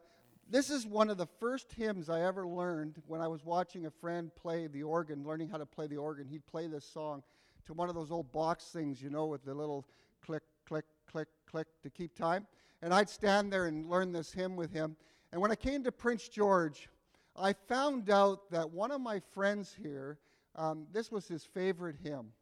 this 0.50 0.70
is 0.70 0.86
one 0.86 1.10
of 1.10 1.16
the 1.16 1.28
first 1.40 1.72
hymns 1.72 2.10
I 2.10 2.22
ever 2.22 2.46
learned 2.46 3.00
when 3.06 3.20
I 3.20 3.28
was 3.28 3.44
watching 3.44 3.86
a 3.86 3.90
friend 3.90 4.30
play 4.34 4.66
the 4.66 4.82
organ, 4.82 5.24
learning 5.24 5.48
how 5.48 5.58
to 5.58 5.66
play 5.66 5.86
the 5.86 5.96
organ. 5.96 6.26
He'd 6.28 6.46
play 6.46 6.66
this 6.66 6.84
song 6.84 7.22
to 7.66 7.72
one 7.72 7.88
of 7.88 7.94
those 7.94 8.10
old 8.10 8.30
box 8.32 8.64
things, 8.66 9.02
you 9.02 9.10
know, 9.10 9.26
with 9.26 9.44
the 9.44 9.54
little 9.54 9.86
click, 10.24 10.42
click, 10.66 10.84
click, 11.10 11.28
click 11.46 11.68
to 11.82 11.90
keep 11.90 12.14
time. 12.14 12.46
And 12.82 12.92
I'd 12.92 13.08
stand 13.08 13.52
there 13.52 13.66
and 13.66 13.88
learn 13.88 14.12
this 14.12 14.32
hymn 14.32 14.56
with 14.56 14.72
him. 14.72 14.96
And 15.30 15.40
when 15.40 15.50
I 15.50 15.54
came 15.54 15.84
to 15.84 15.92
Prince 15.92 16.28
George, 16.28 16.88
I 17.36 17.52
found 17.52 18.10
out 18.10 18.50
that 18.50 18.70
one 18.70 18.90
of 18.90 19.00
my 19.00 19.20
friends 19.32 19.74
here 19.80 20.18
um, 20.56 20.86
this 20.92 21.10
was 21.10 21.26
his 21.28 21.44
favorite 21.44 21.96
hymn. 22.02 22.32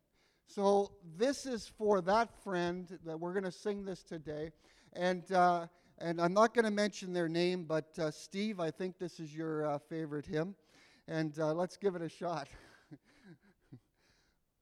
So 0.47 0.93
this 1.17 1.47
is 1.47 1.71
for 1.79 2.01
that 2.03 2.29
friend 2.43 2.99
that 3.05 3.19
we're 3.19 3.33
going 3.33 3.45
to 3.45 3.53
sing 3.53 3.85
this 3.85 4.03
today. 4.03 4.51
And, 4.95 5.31
uh, 5.31 5.67
and 5.99 6.21
I'm 6.21 6.35
not 6.35 6.55
going 6.55 6.65
to 6.65 6.73
mention 6.73 7.13
their 7.13 7.29
name, 7.29 7.65
but 7.65 7.97
uh, 7.99 8.11
Steve, 8.11 8.59
I 8.59 8.71
think 8.71 8.99
this 8.99 9.21
is 9.21 9.35
your 9.35 9.67
uh, 9.67 9.79
favorite 9.79 10.27
hymn. 10.27 10.57
And 11.07 11.39
uh, 11.39 11.55
let's 11.55 11.77
give 11.77 11.95
it 11.95 12.03
a 12.03 12.09
shot. 12.09 12.49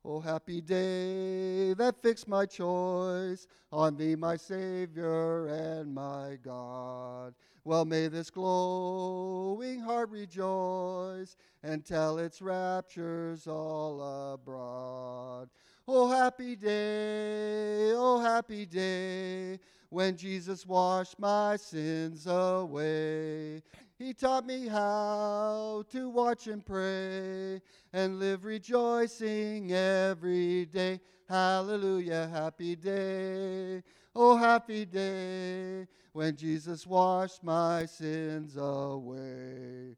Oh, 0.04 0.20
happy 0.20 0.62
day 0.62 1.74
that 1.74 2.00
fixed 2.00 2.28
my 2.28 2.46
choice 2.46 3.46
on 3.70 3.96
thee, 3.96 4.14
my 4.14 4.36
Savior 4.36 5.48
and 5.48 5.92
my 5.92 6.38
God. 6.42 7.34
Well, 7.68 7.84
may 7.84 8.08
this 8.08 8.30
glowing 8.30 9.80
heart 9.80 10.08
rejoice 10.08 11.36
and 11.62 11.84
tell 11.84 12.16
its 12.16 12.40
raptures 12.40 13.46
all 13.46 14.32
abroad. 14.32 15.50
Oh, 15.86 16.08
happy 16.08 16.56
day, 16.56 17.92
oh, 17.92 18.20
happy 18.20 18.64
day, 18.64 19.60
when 19.90 20.16
Jesus 20.16 20.64
washed 20.64 21.18
my 21.18 21.56
sins 21.56 22.26
away. 22.26 23.62
He 23.98 24.14
taught 24.14 24.46
me 24.46 24.66
how 24.66 25.84
to 25.90 26.08
watch 26.08 26.46
and 26.46 26.64
pray 26.64 27.60
and 27.92 28.18
live 28.18 28.46
rejoicing 28.46 29.74
every 29.74 30.64
day. 30.64 31.00
Hallelujah, 31.28 32.30
happy 32.32 32.76
day. 32.76 33.82
Oh, 34.20 34.36
happy 34.36 34.84
day 34.84 35.86
when 36.12 36.34
Jesus 36.34 36.88
washed 36.88 37.44
my 37.44 37.86
sins 37.86 38.56
away. 38.56 39.94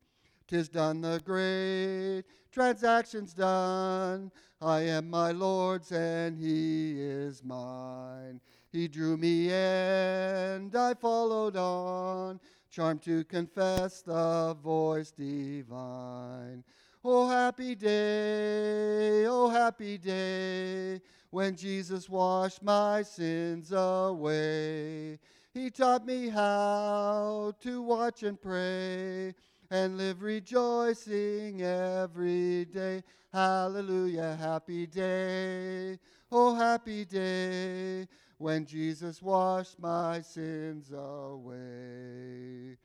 Tis 0.47 0.69
done 0.69 1.01
the 1.01 1.23
great 1.25 2.25
transaction's 2.53 3.33
done. 3.33 4.31
I 4.61 4.81
am 4.81 5.09
my 5.09 5.31
Lord's 5.31 5.91
and 5.91 6.37
he 6.37 7.01
is 7.01 7.43
mine. 7.43 8.43
He 8.71 8.89
drew 8.89 9.17
me 9.17 9.51
and 9.55 10.77
I 10.77 10.93
followed 10.93 11.57
on 11.57 12.41
charmed 12.71 13.01
to 13.05 13.25
confess 13.25 14.03
the 14.03 14.55
voice 14.63 15.13
divine. 15.13 16.63
Oh, 17.03 17.27
happy 17.27 17.75
day, 17.75 19.25
oh, 19.25 19.49
happy 19.49 19.97
day, 19.97 21.01
when 21.31 21.57
Jesus 21.57 22.09
washed 22.09 22.63
my 22.63 23.03
sins 23.03 23.73
away. 23.73 25.19
He 25.53 25.71
taught 25.71 26.07
me 26.07 26.29
how 26.29 27.55
to 27.61 27.83
watch 27.83 28.23
and 28.23 28.41
pray 28.41 29.35
and 29.71 29.97
live 29.97 30.23
rejoicing 30.23 31.63
every 31.63 32.65
day. 32.67 33.03
Hallelujah, 33.33 34.37
happy 34.41 34.87
day, 34.87 35.99
oh, 36.33 36.55
happy 36.55 37.05
day, 37.05 38.09
when 38.39 38.67
Jesus 38.67 39.23
washed 39.23 39.79
my 39.79 40.21
sins 40.21 40.91
away. 40.93 42.77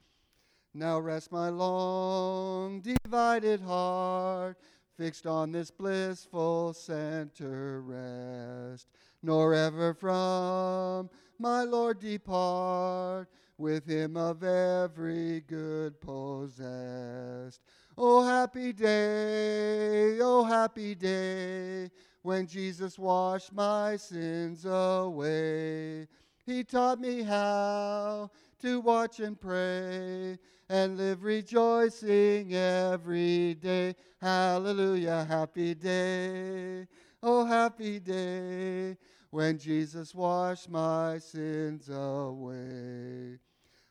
Now 0.74 1.00
rest 1.00 1.32
my 1.32 1.50
long 1.50 2.82
divided 2.82 3.62
heart, 3.62 4.58
fixed 4.98 5.28
on 5.28 5.52
this 5.52 5.72
blissful 5.72 6.74
center 6.74 7.82
rest, 7.82 8.88
nor 9.22 9.54
ever 9.54 9.94
from 9.94 11.10
my 11.38 11.64
Lord 11.64 12.00
depart, 12.00 13.28
with 13.58 13.86
him 13.86 14.18
of 14.18 14.44
every 14.44 15.42
good 15.42 16.00
possessed. 16.02 17.62
Oh, 17.98 18.24
happy 18.26 18.74
day, 18.74 20.20
oh, 20.20 20.44
happy 20.44 20.94
day, 20.96 21.90
when 22.22 22.48
Jesus 22.48 23.00
washed 23.00 23.54
my 23.54 23.96
sins 23.96 24.66
away. 24.66 26.08
He 26.46 26.64
taught 26.64 27.00
me 27.00 27.24
how 27.24 28.30
to 28.62 28.80
watch 28.82 29.20
and 29.20 29.40
pray 29.40 30.38
and 30.70 30.98
live 30.98 31.24
rejoicing 31.24 32.54
every 32.54 33.54
day. 33.56 33.96
Hallelujah, 34.22 35.26
happy 35.28 35.76
day. 35.76 36.88
Oh, 37.22 37.46
happy 37.46 38.00
day 38.00 38.98
when 39.30 39.58
Jesus 39.58 40.16
washed 40.16 40.70
my 40.70 41.18
sins 41.20 41.90
away. 41.90 43.40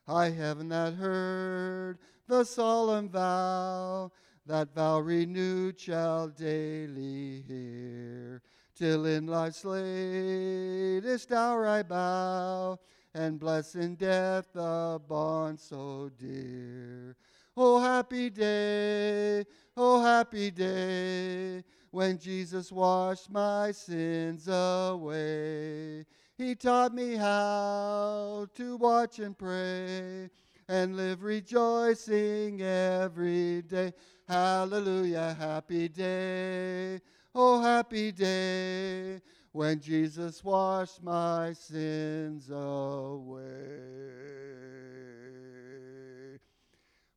High 0.07 0.31
heaven 0.31 0.69
that 0.69 0.95
heard 0.95 1.99
the 2.26 2.45
solemn 2.45 3.09
vow 3.09 4.11
that 4.47 4.75
vow 4.75 4.99
renewed 4.99 5.81
shall 5.81 6.28
daily 6.28 7.43
hear, 7.49 8.43
till 8.76 9.07
in 9.07 9.26
life's 9.26 9.64
latest 9.64 11.33
hour 11.33 11.66
I 11.66 11.83
bow 11.83 12.78
and 13.14 13.38
bless 13.38 13.76
in 13.76 13.94
death 13.94 14.52
the 14.52 15.00
bond 15.09 15.59
so 15.61 16.11
dear. 16.18 17.16
Oh, 17.56 17.80
happy 17.80 18.30
day, 18.30 19.44
oh, 19.76 20.02
happy 20.02 20.50
day, 20.50 21.62
when 21.92 22.18
Jesus 22.18 22.73
washed 22.73 23.30
my 23.30 23.71
sins 23.71 24.49
away. 24.49 26.04
He 26.37 26.56
taught 26.56 26.92
me 26.92 27.14
how 27.14 28.49
to 28.56 28.76
watch 28.76 29.21
and 29.21 29.38
pray 29.38 30.28
and 30.68 30.97
live 30.97 31.23
rejoicing 31.23 32.61
every 32.61 33.62
day. 33.62 33.92
Hallelujah, 34.28 35.37
happy 35.38 35.88
day. 35.88 37.00
Oh, 37.33 37.61
happy 37.61 38.11
day 38.11 39.21
when 39.54 39.78
Jesus 39.78 40.42
washed 40.42 41.00
my 41.00 41.52
sins 41.52 42.50
away. 42.50 43.38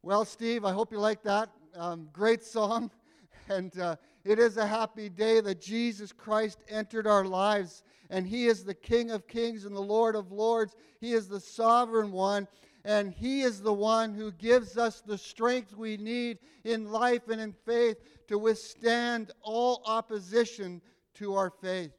Well, 0.03 0.23
Steve, 0.23 0.63
I 0.63 0.71
hope 0.71 0.91
you 0.91 0.99
like 0.99 1.23
that. 1.23 1.49
Um, 1.75 2.07
great 2.13 2.43
song. 2.43 2.91
And 3.49 3.79
uh, 3.79 3.95
it 4.25 4.39
is 4.39 4.57
a 4.57 4.67
happy 4.67 5.07
day 5.07 5.39
that 5.39 5.61
Jesus 5.61 6.11
Christ 6.11 6.59
entered 6.67 7.07
our 7.07 7.23
lives. 7.23 7.81
And 8.09 8.27
He 8.27 8.47
is 8.47 8.65
the 8.65 8.73
King 8.73 9.09
of 9.09 9.25
kings 9.25 9.63
and 9.63 9.73
the 9.73 9.79
Lord 9.79 10.17
of 10.17 10.33
lords. 10.33 10.75
He 10.99 11.13
is 11.13 11.29
the 11.29 11.39
sovereign 11.39 12.11
one 12.11 12.49
and 12.83 13.13
He 13.13 13.43
is 13.43 13.61
the 13.61 13.71
one 13.71 14.13
who 14.13 14.33
gives 14.33 14.77
us 14.77 14.99
the 14.99 15.17
strength 15.17 15.77
we 15.77 15.95
need 15.95 16.39
in 16.65 16.91
life 16.91 17.29
and 17.29 17.39
in 17.39 17.53
faith 17.65 17.97
to 18.27 18.37
withstand 18.37 19.31
all 19.41 19.81
opposition 19.85 20.81
to 21.13 21.35
our 21.35 21.49
faith. 21.49 21.93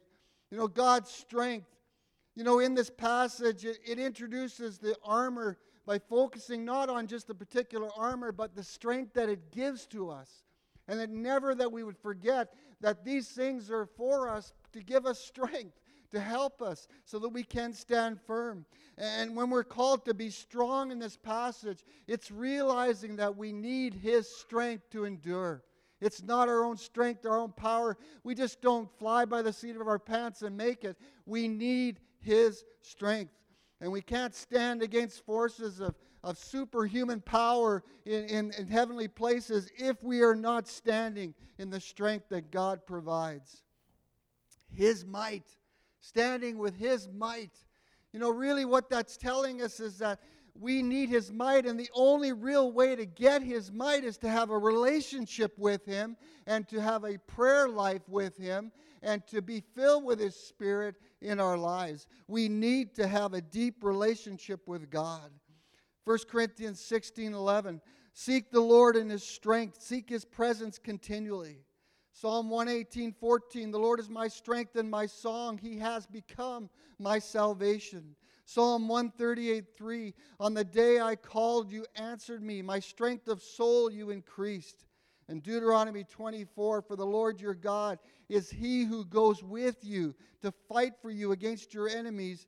You 0.51 0.57
know, 0.57 0.67
God's 0.67 1.11
strength, 1.11 1.67
you 2.35 2.43
know, 2.43 2.59
in 2.59 2.73
this 2.73 2.89
passage, 2.89 3.65
it, 3.65 3.79
it 3.85 3.99
introduces 3.99 4.77
the 4.77 4.95
armor 5.03 5.57
by 5.85 5.99
focusing 5.99 6.65
not 6.65 6.89
on 6.89 7.07
just 7.07 7.27
the 7.27 7.35
particular 7.35 7.89
armor, 7.97 8.31
but 8.31 8.55
the 8.55 8.63
strength 8.63 9.13
that 9.13 9.29
it 9.29 9.51
gives 9.51 9.85
to 9.87 10.09
us. 10.09 10.43
And 10.87 10.99
that 10.99 11.09
never 11.09 11.53
that 11.53 11.71
we 11.71 11.83
would 11.83 11.97
forget 11.97 12.53
that 12.81 13.05
these 13.05 13.27
things 13.27 13.69
are 13.69 13.85
for 13.85 14.27
us 14.27 14.53
to 14.73 14.81
give 14.81 15.05
us 15.05 15.19
strength 15.19 15.79
to 16.11 16.19
help 16.19 16.61
us 16.61 16.87
so 17.05 17.19
that 17.19 17.29
we 17.29 17.43
can 17.43 17.73
stand 17.73 18.19
firm. 18.21 18.65
And 18.97 19.35
when 19.35 19.49
we're 19.49 19.63
called 19.63 20.05
to 20.05 20.13
be 20.13 20.29
strong 20.29 20.91
in 20.91 20.99
this 20.99 21.17
passage, 21.17 21.83
it's 22.07 22.31
realizing 22.31 23.15
that 23.17 23.37
we 23.37 23.51
need 23.51 23.93
His 23.93 24.27
strength 24.27 24.89
to 24.91 25.05
endure. 25.05 25.63
It's 26.01 26.23
not 26.23 26.47
our 26.47 26.63
own 26.63 26.77
strength, 26.77 27.25
our 27.25 27.37
own 27.37 27.51
power. 27.51 27.97
We 28.23 28.35
just 28.35 28.61
don't 28.61 28.89
fly 28.97 29.25
by 29.25 29.41
the 29.41 29.53
seat 29.53 29.75
of 29.75 29.87
our 29.87 29.99
pants 29.99 30.41
and 30.41 30.55
make 30.55 30.83
it. 30.83 30.97
We 31.25 31.47
need 31.47 31.99
His 32.19 32.63
strength. 32.81 33.33
And 33.81 33.91
we 33.91 34.01
can't 34.01 34.35
stand 34.35 34.81
against 34.81 35.25
forces 35.25 35.79
of, 35.79 35.95
of 36.23 36.37
superhuman 36.37 37.21
power 37.21 37.83
in, 38.05 38.25
in, 38.25 38.51
in 38.57 38.67
heavenly 38.67 39.07
places 39.07 39.69
if 39.77 40.01
we 40.03 40.21
are 40.21 40.35
not 40.35 40.67
standing 40.67 41.33
in 41.57 41.69
the 41.69 41.79
strength 41.79 42.29
that 42.29 42.51
God 42.51 42.85
provides. 42.85 43.63
His 44.73 45.05
might 45.05 45.45
standing 45.99 46.57
with 46.57 46.75
His 46.77 47.07
might. 47.07 47.53
You 48.13 48.19
know, 48.19 48.31
really, 48.31 48.65
what 48.65 48.89
that's 48.89 49.17
telling 49.17 49.61
us 49.61 49.79
is 49.79 49.99
that 49.99 50.19
we 50.59 50.81
need 50.81 51.09
His 51.09 51.31
might, 51.31 51.65
and 51.65 51.79
the 51.79 51.89
only 51.93 52.33
real 52.33 52.71
way 52.71 52.95
to 52.95 53.05
get 53.05 53.41
His 53.41 53.71
might 53.71 54.03
is 54.03 54.17
to 54.19 54.29
have 54.29 54.49
a 54.49 54.57
relationship 54.57 55.57
with 55.57 55.85
Him 55.85 56.17
and 56.47 56.67
to 56.69 56.81
have 56.81 57.03
a 57.03 57.17
prayer 57.17 57.69
life 57.69 58.07
with 58.07 58.37
Him 58.37 58.71
and 59.01 59.25
to 59.27 59.41
be 59.41 59.61
filled 59.75 60.03
with 60.03 60.19
His 60.19 60.35
Spirit 60.35 60.95
in 61.21 61.39
our 61.39 61.57
lives. 61.57 62.07
We 62.27 62.49
need 62.49 62.95
to 62.95 63.07
have 63.07 63.33
a 63.33 63.41
deep 63.41 63.83
relationship 63.83 64.67
with 64.67 64.89
God. 64.89 65.31
1 66.05 66.17
Corinthians 66.29 66.79
16 66.81 67.33
11. 67.33 67.81
Seek 68.13 68.51
the 68.51 68.59
Lord 68.59 68.95
in 68.95 69.09
His 69.09 69.23
strength, 69.23 69.81
seek 69.81 70.09
His 70.09 70.25
presence 70.25 70.77
continually. 70.77 71.59
Psalm 72.19 72.49
118, 72.49 73.13
14, 73.13 73.71
the 73.71 73.79
Lord 73.79 73.97
is 73.97 74.09
my 74.09 74.27
strength 74.27 74.75
and 74.75 74.91
my 74.91 75.05
song. 75.05 75.57
He 75.57 75.77
has 75.77 76.05
become 76.05 76.69
my 76.97 77.17
salvation. 77.17 78.13
Psalm 78.43 78.89
138, 78.89 79.63
3, 79.77 80.13
on 80.37 80.53
the 80.53 80.65
day 80.65 80.99
I 80.99 81.15
called, 81.15 81.71
you 81.71 81.85
answered 81.95 82.43
me. 82.43 82.61
My 82.61 82.81
strength 82.81 83.29
of 83.29 83.41
soul 83.41 83.89
you 83.89 84.09
increased. 84.09 84.83
And 85.29 85.41
Deuteronomy 85.41 86.03
24, 86.03 86.81
for 86.81 86.97
the 86.97 87.05
Lord 87.05 87.39
your 87.39 87.53
God 87.53 87.99
is 88.27 88.49
he 88.49 88.83
who 88.83 89.05
goes 89.05 89.41
with 89.41 89.77
you 89.81 90.13
to 90.41 90.51
fight 90.67 90.95
for 91.01 91.11
you 91.11 91.31
against 91.31 91.73
your 91.73 91.87
enemies 91.87 92.47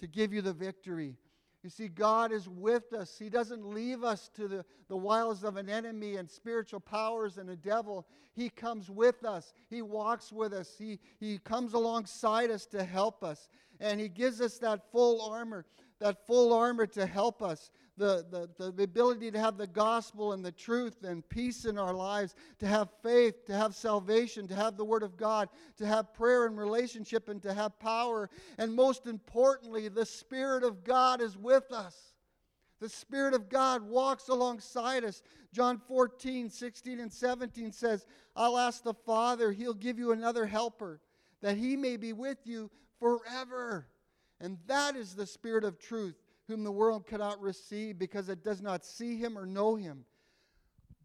to 0.00 0.08
give 0.08 0.32
you 0.32 0.42
the 0.42 0.52
victory. 0.52 1.14
You 1.62 1.70
see, 1.70 1.86
God 1.86 2.32
is 2.32 2.48
with 2.48 2.92
us. 2.92 3.16
He 3.16 3.28
doesn't 3.28 3.64
leave 3.64 4.02
us 4.02 4.28
to 4.34 4.48
the, 4.48 4.64
the 4.88 4.96
wiles 4.96 5.44
of 5.44 5.56
an 5.56 5.68
enemy 5.68 6.16
and 6.16 6.28
spiritual 6.28 6.80
powers 6.80 7.38
and 7.38 7.48
a 7.50 7.56
devil. 7.56 8.06
He 8.34 8.48
comes 8.48 8.90
with 8.90 9.24
us. 9.24 9.54
He 9.70 9.80
walks 9.80 10.32
with 10.32 10.52
us. 10.52 10.74
He, 10.76 10.98
he 11.20 11.38
comes 11.38 11.72
alongside 11.72 12.50
us 12.50 12.66
to 12.66 12.82
help 12.82 13.22
us. 13.22 13.48
And 13.82 14.00
He 14.00 14.08
gives 14.08 14.40
us 14.40 14.56
that 14.58 14.90
full 14.92 15.20
armor, 15.20 15.66
that 15.98 16.24
full 16.26 16.54
armor 16.54 16.86
to 16.86 17.04
help 17.04 17.42
us 17.42 17.70
the, 17.98 18.24
the, 18.56 18.72
the 18.72 18.84
ability 18.84 19.30
to 19.32 19.38
have 19.38 19.58
the 19.58 19.66
gospel 19.66 20.32
and 20.32 20.44
the 20.44 20.52
truth 20.52 21.04
and 21.04 21.28
peace 21.28 21.64
in 21.64 21.76
our 21.78 21.92
lives, 21.92 22.34
to 22.60 22.66
have 22.66 22.88
faith, 23.02 23.44
to 23.46 23.52
have 23.52 23.74
salvation, 23.74 24.48
to 24.48 24.54
have 24.54 24.76
the 24.76 24.84
Word 24.84 25.02
of 25.02 25.16
God, 25.16 25.48
to 25.76 25.86
have 25.86 26.14
prayer 26.14 26.46
and 26.46 26.56
relationship, 26.56 27.28
and 27.28 27.42
to 27.42 27.52
have 27.52 27.78
power. 27.80 28.30
And 28.56 28.72
most 28.72 29.06
importantly, 29.06 29.88
the 29.88 30.06
Spirit 30.06 30.62
of 30.64 30.84
God 30.84 31.20
is 31.20 31.36
with 31.36 31.70
us. 31.72 32.14
The 32.80 32.88
Spirit 32.88 33.34
of 33.34 33.48
God 33.48 33.82
walks 33.82 34.28
alongside 34.28 35.04
us. 35.04 35.22
John 35.52 35.80
14, 35.86 36.48
16, 36.48 37.00
and 37.00 37.12
17 37.12 37.72
says, 37.72 38.06
I'll 38.34 38.58
ask 38.58 38.82
the 38.82 38.94
Father, 38.94 39.52
He'll 39.52 39.74
give 39.74 39.98
you 39.98 40.12
another 40.12 40.46
helper, 40.46 41.00
that 41.42 41.56
He 41.56 41.76
may 41.76 41.96
be 41.96 42.12
with 42.12 42.38
you 42.44 42.70
forever. 43.02 43.88
And 44.40 44.58
that 44.66 44.96
is 44.96 45.14
the 45.14 45.26
Spirit 45.26 45.64
of 45.64 45.78
truth 45.78 46.14
whom 46.48 46.64
the 46.64 46.72
world 46.72 47.06
cannot 47.06 47.40
receive 47.40 47.98
because 47.98 48.28
it 48.28 48.44
does 48.44 48.62
not 48.62 48.84
see 48.84 49.16
him 49.16 49.36
or 49.36 49.44
know 49.44 49.74
him. 49.74 50.04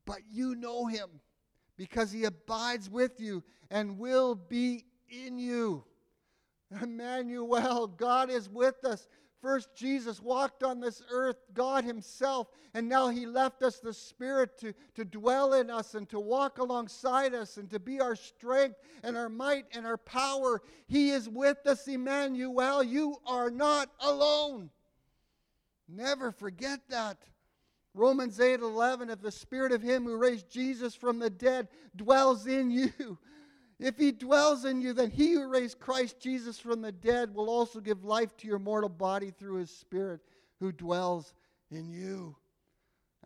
But 0.05 0.19
you 0.31 0.55
know 0.55 0.85
him 0.85 1.09
because 1.75 2.11
he 2.11 2.23
abides 2.23 2.89
with 2.89 3.19
you 3.19 3.43
and 3.69 3.97
will 3.97 4.35
be 4.35 4.85
in 5.09 5.37
you. 5.39 5.83
Emmanuel, 6.81 7.87
God 7.87 8.29
is 8.29 8.49
with 8.49 8.83
us. 8.85 9.07
First, 9.41 9.69
Jesus 9.75 10.19
walked 10.19 10.63
on 10.63 10.79
this 10.79 11.01
earth, 11.11 11.37
God 11.53 11.83
Himself, 11.83 12.47
and 12.73 12.89
now 12.89 13.09
He 13.09 13.25
left 13.25 13.61
us 13.61 13.79
the 13.79 13.93
Spirit 13.93 14.57
to, 14.59 14.73
to 14.95 15.05
dwell 15.05 15.53
in 15.53 15.69
us 15.69 15.93
and 15.93 16.09
to 16.09 16.19
walk 16.19 16.57
alongside 16.57 17.35
us 17.35 17.57
and 17.57 17.69
to 17.69 17.79
be 17.79 18.01
our 18.01 18.15
strength 18.15 18.77
and 19.03 19.15
our 19.15 19.29
might 19.29 19.65
and 19.73 19.85
our 19.85 19.97
power. 19.97 20.61
He 20.87 21.11
is 21.11 21.29
with 21.29 21.65
us, 21.67 21.87
Emmanuel. 21.87 22.83
You 22.83 23.17
are 23.27 23.51
not 23.51 23.89
alone. 23.99 24.71
Never 25.87 26.31
forget 26.31 26.79
that. 26.89 27.17
Romans 27.93 28.39
8 28.39 28.59
11, 28.59 29.09
if 29.09 29.21
the 29.21 29.31
spirit 29.31 29.71
of 29.71 29.81
him 29.81 30.03
who 30.03 30.17
raised 30.17 30.49
Jesus 30.49 30.93
from 30.93 31.19
the 31.19 31.29
dead 31.29 31.67
dwells 31.95 32.45
in 32.45 32.69
you, 32.69 33.17
if 33.79 33.97
he 33.97 34.11
dwells 34.11 34.65
in 34.65 34.81
you, 34.81 34.93
then 34.93 35.11
he 35.11 35.33
who 35.33 35.47
raised 35.47 35.79
Christ 35.79 36.19
Jesus 36.19 36.57
from 36.57 36.81
the 36.81 36.91
dead 36.91 37.33
will 37.33 37.49
also 37.49 37.79
give 37.79 38.03
life 38.03 38.35
to 38.37 38.47
your 38.47 38.59
mortal 38.59 38.89
body 38.89 39.31
through 39.31 39.57
his 39.57 39.69
spirit 39.69 40.21
who 40.59 40.71
dwells 40.71 41.33
in 41.69 41.89
you. 41.89 42.35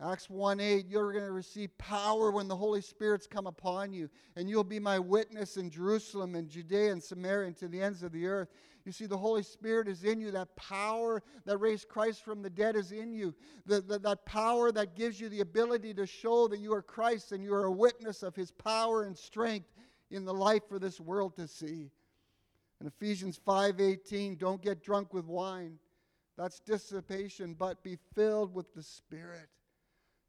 Acts 0.02 0.28
1 0.28 0.58
8, 0.58 0.86
you're 0.88 1.12
going 1.12 1.24
to 1.24 1.32
receive 1.32 1.76
power 1.78 2.30
when 2.30 2.48
the 2.48 2.56
Holy 2.56 2.80
Spirit's 2.80 3.26
come 3.26 3.46
upon 3.46 3.92
you, 3.92 4.10
and 4.36 4.48
you'll 4.48 4.64
be 4.64 4.80
my 4.80 4.98
witness 4.98 5.56
in 5.56 5.70
Jerusalem 5.70 6.34
and 6.34 6.48
Judea 6.48 6.92
and 6.92 7.02
Samaria 7.02 7.48
and 7.48 7.56
to 7.58 7.68
the 7.68 7.80
ends 7.80 8.02
of 8.02 8.12
the 8.12 8.26
earth. 8.26 8.48
You 8.84 8.90
see, 8.90 9.06
the 9.06 9.16
Holy 9.16 9.44
Spirit 9.44 9.86
is 9.86 10.02
in 10.02 10.20
you. 10.20 10.32
That 10.32 10.56
power 10.56 11.22
that 11.44 11.58
raised 11.58 11.88
Christ 11.88 12.24
from 12.24 12.42
the 12.42 12.50
dead 12.50 12.74
is 12.74 12.90
in 12.90 13.12
you. 13.12 13.32
The, 13.64 13.80
the, 13.80 13.98
that 14.00 14.26
power 14.26 14.72
that 14.72 14.96
gives 14.96 15.20
you 15.20 15.28
the 15.28 15.40
ability 15.40 15.94
to 15.94 16.06
show 16.06 16.48
that 16.48 16.58
you 16.58 16.74
are 16.74 16.82
Christ 16.82 17.30
and 17.30 17.44
you 17.44 17.54
are 17.54 17.66
a 17.66 17.72
witness 17.72 18.24
of 18.24 18.34
his 18.34 18.50
power 18.50 19.04
and 19.04 19.16
strength 19.16 19.68
in 20.12 20.24
the 20.24 20.34
life 20.34 20.62
for 20.68 20.78
this 20.78 21.00
world 21.00 21.34
to 21.36 21.48
see. 21.48 21.90
In 22.80 22.86
Ephesians 22.86 23.38
5:18, 23.38 24.36
don't 24.36 24.60
get 24.60 24.82
drunk 24.82 25.14
with 25.14 25.26
wine. 25.26 25.78
That's 26.36 26.60
dissipation, 26.60 27.54
but 27.54 27.82
be 27.82 27.96
filled 28.14 28.54
with 28.54 28.72
the 28.74 28.82
Spirit. 28.82 29.48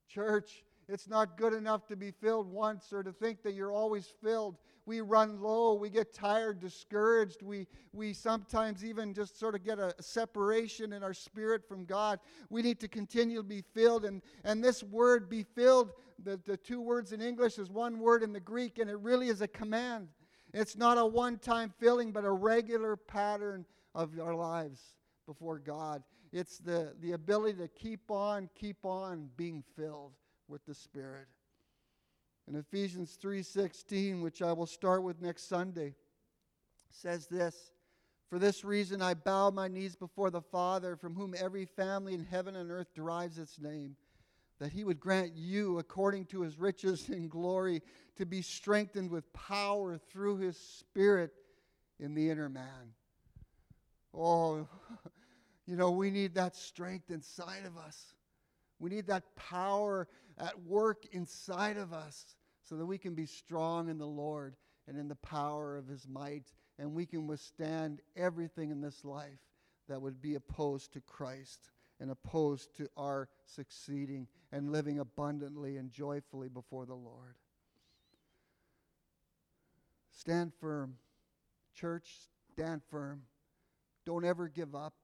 Church, 0.08 0.64
it's 0.88 1.08
not 1.08 1.38
good 1.38 1.54
enough 1.54 1.88
to 1.88 1.96
be 1.96 2.12
filled 2.12 2.48
once 2.48 2.92
or 2.94 3.04
to 3.04 3.12
think 3.12 3.42
that 3.44 3.54
you're 3.54 3.72
always 3.72 4.08
filled 4.22 4.58
we 4.86 5.02
run 5.02 5.42
low, 5.42 5.74
we 5.74 5.90
get 5.90 6.14
tired, 6.14 6.60
discouraged, 6.60 7.42
we, 7.42 7.68
we 7.94 8.14
sometimes 8.14 8.84
even 8.84 9.14
just 9.14 9.40
sort 9.40 9.56
of 9.56 9.64
get 9.64 9.80
a 9.80 9.94
separation 10.02 10.94
in 10.94 11.04
our 11.04 11.14
spirit 11.14 11.68
from 11.68 11.86
God. 11.86 12.20
We 12.50 12.62
need 12.62 12.80
to 12.82 12.88
continue 12.88 13.38
to 13.38 13.44
be 13.44 13.64
filled. 13.74 14.04
And, 14.04 14.22
and 14.44 14.64
this 14.64 14.84
word, 14.84 15.30
be 15.30 15.44
filled, 15.44 15.94
the, 16.24 16.40
the 16.46 16.58
two 16.58 16.82
words 16.82 17.12
in 17.12 17.22
English 17.22 17.58
is 17.58 17.70
one 17.70 18.00
word 18.00 18.24
in 18.24 18.34
the 18.34 18.40
Greek, 18.40 18.80
and 18.80 18.90
it 18.90 19.00
really 19.00 19.28
is 19.28 19.42
a 19.42 19.48
command. 19.48 20.08
It's 20.54 20.76
not 20.76 20.98
a 20.98 21.06
one 21.06 21.38
time 21.38 21.74
filling, 21.80 22.12
but 22.12 22.26
a 22.26 22.32
regular 22.32 22.96
pattern 22.96 23.66
of 23.96 24.12
our 24.20 24.36
lives 24.36 24.80
before 25.26 25.60
God. 25.60 26.04
It's 26.32 26.58
the, 26.58 26.94
the 27.00 27.12
ability 27.12 27.58
to 27.60 27.68
keep 27.68 28.10
on, 28.10 28.50
keep 28.56 28.86
on 28.86 29.30
being 29.38 29.64
filled 29.76 30.14
with 30.48 30.66
the 30.66 30.74
Spirit. 30.74 31.28
In 32.48 32.56
Ephesians 32.56 33.18
3:16, 33.22 34.22
which 34.22 34.42
I 34.42 34.52
will 34.52 34.66
start 34.66 35.04
with 35.04 35.22
next 35.22 35.48
Sunday, 35.48 35.96
says 36.90 37.28
this, 37.28 37.72
"For 38.28 38.38
this 38.38 38.66
reason 38.66 39.02
I 39.02 39.14
bow 39.14 39.50
my 39.50 39.68
knees 39.68 39.96
before 39.96 40.30
the 40.30 40.42
Father, 40.42 40.96
from 40.96 41.16
whom 41.16 41.34
every 41.38 41.66
family 41.66 42.14
in 42.14 42.26
heaven 42.26 42.56
and 42.56 42.70
earth 42.70 42.94
derives 42.94 43.38
its 43.38 43.60
name, 43.60 43.96
that 44.60 44.72
he 44.72 44.84
would 44.84 45.00
grant 45.00 45.34
you 45.36 45.80
according 45.80 46.26
to 46.26 46.42
his 46.42 46.58
riches 46.58 47.10
and 47.10 47.30
glory 47.30 47.82
to 48.16 48.26
be 48.26 48.42
strengthened 48.42 49.10
with 49.10 49.32
power 49.34 49.98
through 49.98 50.38
his 50.38 50.58
spirit 50.58 51.34
in 52.00 52.14
the 52.14 52.30
inner 52.30 52.50
man." 52.50 52.94
Oh, 54.14 54.68
you 55.68 55.76
know, 55.76 55.92
we 55.92 56.12
need 56.12 56.36
that 56.36 56.56
strength 56.56 57.10
inside 57.10 57.66
of 57.66 57.78
us. 57.78 58.14
We 58.80 58.90
need 58.90 59.08
that 59.08 59.36
power 59.36 60.08
at 60.38 60.62
work 60.64 61.06
inside 61.12 61.78
of 61.78 61.94
us 61.94 62.36
so 62.64 62.76
that 62.76 62.86
we 62.86 62.98
can 62.98 63.16
be 63.16 63.26
strong 63.26 63.90
in 63.90 63.98
the 63.98 64.08
Lord 64.08 64.56
and 64.88 64.98
in 64.98 65.08
the 65.08 65.16
power 65.16 65.78
of 65.78 65.88
his 65.88 66.08
might, 66.08 66.52
and 66.78 66.94
we 66.94 67.06
can 67.06 67.28
withstand 67.28 68.02
everything 68.16 68.72
in 68.72 68.82
this 68.82 69.06
life 69.06 69.40
that 69.88 70.02
would 70.02 70.22
be 70.22 70.36
opposed 70.36 70.94
to 70.94 71.02
Christ 71.02 71.70
and 72.04 72.12
opposed 72.12 72.76
to 72.76 72.86
our 72.98 73.30
succeeding 73.46 74.28
and 74.52 74.74
living 74.74 75.00
abundantly 75.00 75.78
and 75.78 75.90
joyfully 75.90 76.50
before 76.50 76.86
the 76.86 76.94
Lord. 76.94 77.36
Stand 80.12 80.52
firm. 80.60 80.98
Church, 81.74 82.10
stand 82.52 82.82
firm. 82.92 83.22
Don't 84.06 84.26
ever 84.26 84.50
give 84.50 84.76
up. 84.76 84.96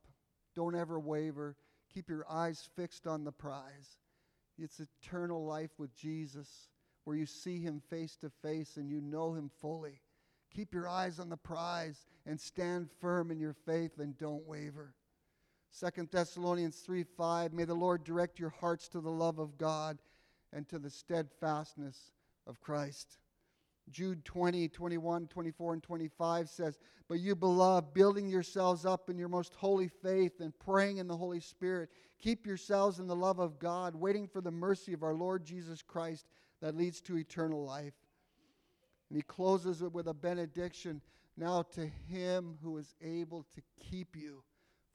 Don't 0.58 0.76
ever 0.76 1.00
waver. 1.00 1.56
Keep 1.94 2.10
your 2.10 2.26
eyes 2.30 2.68
fixed 2.76 3.08
on 3.08 3.24
the 3.24 3.32
prize. 3.32 3.98
It's 4.58 4.82
eternal 4.82 5.46
life 5.46 5.72
with 5.78 5.96
Jesus, 5.96 6.68
where 7.06 7.16
you 7.16 7.26
see 7.26 7.62
him 7.62 7.82
face 7.90 8.18
to 8.18 8.30
face 8.42 8.76
and 8.76 8.90
you 8.90 9.00
know 9.00 9.34
him 9.34 9.50
fully. 9.62 10.02
Keep 10.54 10.74
your 10.74 10.90
eyes 10.90 11.18
on 11.18 11.30
the 11.30 11.38
prize 11.38 12.08
and 12.26 12.38
stand 12.38 12.90
firm 13.00 13.32
in 13.32 13.40
your 13.40 13.56
faith 13.66 14.00
and 14.00 14.18
don't 14.18 14.46
waver. 14.46 14.96
2 15.78 16.08
Thessalonians 16.12 16.78
3 16.78 17.04
5, 17.04 17.54
may 17.54 17.64
the 17.64 17.74
Lord 17.74 18.04
direct 18.04 18.40
your 18.40 18.50
hearts 18.50 18.88
to 18.90 19.02
the 19.02 19.10
love 19.10 19.40
of 19.40 19.58
God 19.58 20.00
and 20.52 20.68
to 20.70 20.80
the 20.80 20.90
steadfastness 20.90 22.12
of 22.48 22.60
Christ. 22.60 23.20
Jude 23.92 24.24
20, 24.26 24.68
21, 24.70 25.28
24, 25.28 25.74
and 25.74 25.84
25 25.84 26.50
says, 26.50 26.80
But 27.08 27.20
you, 27.20 27.36
beloved, 27.36 27.94
building 27.94 28.30
yourselves 28.30 28.86
up 28.86 29.10
in 29.10 29.18
your 29.18 29.30
most 29.30 29.56
holy 29.56 29.88
faith 29.88 30.42
and 30.42 30.58
praying 30.60 30.98
in 30.98 31.08
the 31.08 31.18
Holy 31.18 31.40
Spirit, 31.40 31.90
keep 32.20 32.46
yourselves 32.46 33.00
in 33.00 33.08
the 33.08 33.16
love 33.16 33.40
of 33.40 33.60
God, 33.60 33.96
waiting 33.96 34.28
for 34.28 34.42
the 34.42 34.52
mercy 34.52 34.94
of 34.94 35.04
our 35.04 35.16
Lord 35.16 35.44
Jesus 35.44 35.82
Christ 35.82 36.28
that 36.62 36.76
leads 36.76 37.02
to 37.02 37.18
eternal 37.18 37.64
life. 37.64 37.94
And 39.10 39.18
he 39.18 39.24
closes 39.24 39.82
it 39.82 39.92
with 39.92 40.08
a 40.08 40.14
benediction. 40.14 41.02
Now 41.36 41.64
to 41.74 41.88
him 41.88 42.58
who 42.62 42.78
is 42.78 42.94
able 43.02 43.46
to 43.56 43.62
keep 43.80 44.16
you 44.16 44.44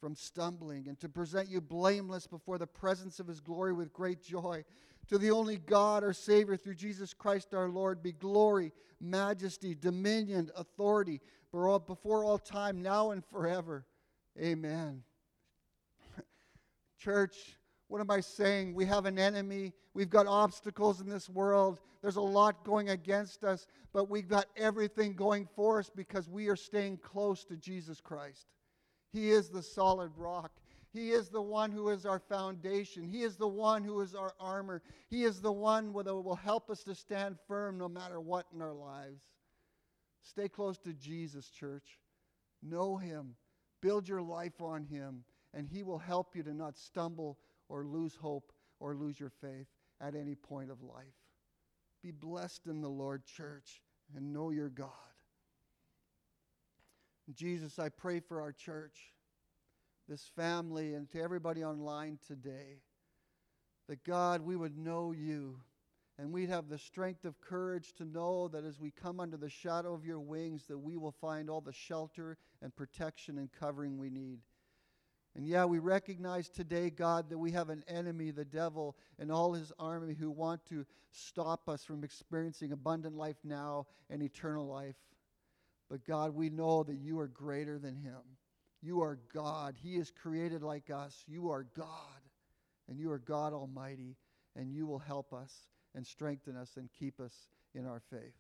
from 0.04 0.14
stumbling 0.14 0.86
and 0.86 1.00
to 1.00 1.08
present 1.08 1.48
you 1.48 1.62
blameless 1.62 2.26
before 2.26 2.58
the 2.58 2.66
presence 2.66 3.20
of 3.20 3.26
his 3.26 3.40
glory 3.40 3.72
with 3.72 3.90
great 3.90 4.22
joy. 4.22 4.62
To 5.08 5.16
the 5.16 5.30
only 5.30 5.56
God, 5.56 6.04
our 6.04 6.12
Savior, 6.12 6.58
through 6.58 6.74
Jesus 6.74 7.14
Christ 7.14 7.54
our 7.54 7.70
Lord, 7.70 8.02
be 8.02 8.12
glory, 8.12 8.72
majesty, 9.00 9.74
dominion, 9.74 10.50
authority 10.58 11.22
before 11.50 12.22
all 12.22 12.36
time, 12.36 12.82
now 12.82 13.12
and 13.12 13.24
forever. 13.24 13.86
Amen. 14.38 15.04
Church, 16.98 17.56
what 17.88 18.02
am 18.02 18.10
I 18.10 18.20
saying? 18.20 18.74
We 18.74 18.84
have 18.84 19.06
an 19.06 19.18
enemy. 19.18 19.72
We've 19.94 20.10
got 20.10 20.26
obstacles 20.26 21.00
in 21.00 21.08
this 21.08 21.30
world. 21.30 21.80
There's 22.02 22.16
a 22.16 22.20
lot 22.20 22.62
going 22.62 22.90
against 22.90 23.42
us, 23.42 23.66
but 23.94 24.10
we've 24.10 24.28
got 24.28 24.48
everything 24.54 25.14
going 25.14 25.48
for 25.56 25.78
us 25.78 25.88
because 25.88 26.28
we 26.28 26.48
are 26.48 26.56
staying 26.56 26.98
close 26.98 27.42
to 27.46 27.56
Jesus 27.56 28.02
Christ. 28.02 28.48
He 29.14 29.31
is 29.31 29.48
the 29.48 29.62
solid 29.62 30.11
rock. 30.16 30.50
He 30.92 31.12
is 31.12 31.29
the 31.29 31.40
one 31.40 31.70
who 31.70 31.88
is 31.90 32.05
our 32.05 32.18
foundation. 32.18 33.05
He 33.05 33.22
is 33.22 33.37
the 33.37 33.48
one 33.48 33.85
who 33.85 34.00
is 34.00 34.14
our 34.14 34.35
armor. 34.40 34.83
He 35.09 35.22
is 35.22 35.40
the 35.40 35.53
one 35.53 35.92
that 35.92 36.14
will 36.14 36.35
help 36.35 36.68
us 36.68 36.83
to 36.83 36.96
stand 36.96 37.38
firm 37.46 37.79
no 37.79 37.88
matter 37.88 38.20
what 38.20 38.46
in 38.53 38.61
our 38.61 38.74
lives. 38.74 39.22
Stay 40.22 40.48
close 40.48 40.79
to 40.79 40.92
Jesus, 40.92 41.48
church. 41.48 42.00
Know 42.61 42.96
Him. 42.96 43.37
Build 43.81 44.09
your 44.09 44.22
life 44.22 44.61
on 44.61 44.85
Him. 44.85 45.22
and 45.53 45.68
He 45.68 45.85
will 45.85 45.98
help 45.98 46.35
you 46.35 46.42
to 46.42 46.53
not 46.53 46.77
stumble 46.77 47.38
or 47.68 47.85
lose 47.87 48.16
hope 48.16 48.53
or 48.81 48.96
lose 48.96 49.20
your 49.20 49.31
faith 49.31 49.68
at 50.00 50.16
any 50.16 50.35
point 50.35 50.72
of 50.72 50.83
life. 50.83 51.14
Be 52.03 52.11
blessed 52.11 52.66
in 52.66 52.81
the 52.81 52.90
Lord, 52.90 53.24
church, 53.24 53.81
and 54.16 54.33
know 54.33 54.50
your 54.50 54.70
God. 54.70 54.90
Jesus, 57.32 57.78
I 57.78 57.88
pray 57.88 58.20
for 58.20 58.40
our 58.40 58.52
church, 58.52 59.12
this 60.08 60.30
family, 60.37 60.94
and 60.94 61.08
to 61.10 61.22
everybody 61.22 61.64
online 61.64 62.18
today 62.26 62.82
that 63.88 64.04
God, 64.04 64.42
we 64.42 64.56
would 64.56 64.76
know 64.76 65.12
you 65.12 65.60
and 66.18 66.32
we'd 66.32 66.48
have 66.48 66.68
the 66.68 66.78
strength 66.78 67.24
of 67.24 67.40
courage 67.40 67.92
to 67.94 68.04
know 68.04 68.48
that 68.48 68.64
as 68.64 68.78
we 68.78 68.90
come 68.90 69.20
under 69.20 69.37
the 69.37 69.50
shadow 69.50 69.94
of 69.94 70.04
your 70.04 70.20
wings 70.20 70.66
that 70.68 70.78
we 70.78 70.96
will 70.96 71.12
find 71.12 71.50
all 71.50 71.60
the 71.60 71.72
shelter 71.72 72.37
and 72.62 72.74
protection 72.74 73.38
and 73.38 73.50
covering 73.52 73.98
we 73.98 74.10
need. 74.10 74.38
And 75.37 75.46
yeah, 75.46 75.64
we 75.64 75.80
recognize 75.80 76.48
today, 76.48 76.90
God, 76.90 77.28
that 77.30 77.38
we 77.38 77.50
have 77.50 77.68
an 77.68 77.82
enemy, 77.88 78.30
the 78.30 78.44
devil, 78.44 78.96
and 79.18 79.32
all 79.32 79.52
his 79.52 79.72
army 79.80 80.14
who 80.14 80.30
want 80.30 80.64
to 80.66 80.87
stop 81.10 81.68
us 81.68 81.82
from 81.82 82.04
experiencing 82.04 82.70
abundant 82.70 83.16
life 83.16 83.38
now 83.42 83.87
and 84.10 84.22
eternal 84.22 84.66
life. 84.66 84.94
But 85.90 86.05
God, 86.07 86.35
we 86.35 86.51
know 86.51 86.83
that 86.83 86.97
you 86.97 87.18
are 87.18 87.29
greater 87.29 87.79
than 87.79 87.97
him. 87.97 88.20
You 88.83 89.01
are 89.03 89.18
God. 89.33 89.77
He 89.83 89.97
is 89.97 90.11
created 90.11 90.62
like 90.62 90.90
us. 90.90 91.25
You 91.27 91.51
are 91.51 91.66
God. 91.77 91.88
And 92.88 92.99
you 92.99 93.11
are 93.11 93.18
God 93.18 93.53
Almighty. 93.53 94.16
And 94.57 94.73
you 94.73 94.87
will 94.87 94.99
help 94.99 95.33
us 95.33 95.53
and 95.94 96.07
strengthen 96.07 96.57
us 96.57 96.77
and 96.77 96.88
keep 96.99 97.20
us 97.20 97.49
in 97.75 97.87
our 97.87 98.01
faith. 98.11 98.35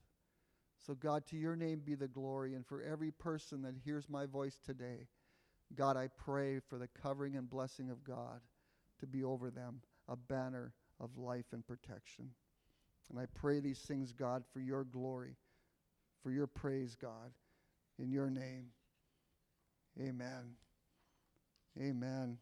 So, 0.86 0.94
God, 0.94 1.26
to 1.28 1.36
your 1.36 1.56
name 1.56 1.80
be 1.84 1.94
the 1.94 2.08
glory. 2.08 2.54
And 2.54 2.66
for 2.66 2.82
every 2.82 3.10
person 3.10 3.62
that 3.62 3.74
hears 3.84 4.08
my 4.08 4.26
voice 4.26 4.58
today, 4.64 5.08
God, 5.74 5.96
I 5.96 6.08
pray 6.16 6.60
for 6.68 6.78
the 6.78 6.88
covering 6.88 7.36
and 7.36 7.48
blessing 7.48 7.90
of 7.90 8.04
God 8.04 8.40
to 9.00 9.06
be 9.06 9.24
over 9.24 9.50
them, 9.50 9.80
a 10.08 10.16
banner 10.16 10.72
of 11.00 11.16
life 11.16 11.46
and 11.52 11.66
protection. 11.66 12.30
And 13.10 13.18
I 13.18 13.26
pray 13.34 13.60
these 13.60 13.80
things, 13.80 14.12
God, 14.12 14.44
for 14.52 14.60
your 14.60 14.84
glory, 14.84 15.36
for 16.24 16.30
your 16.30 16.46
praise, 16.46 16.96
God, 16.98 17.30
in 17.98 18.10
your 18.10 18.30
name. 18.30 18.68
Amen. 20.00 20.56
Amen. 21.78 22.38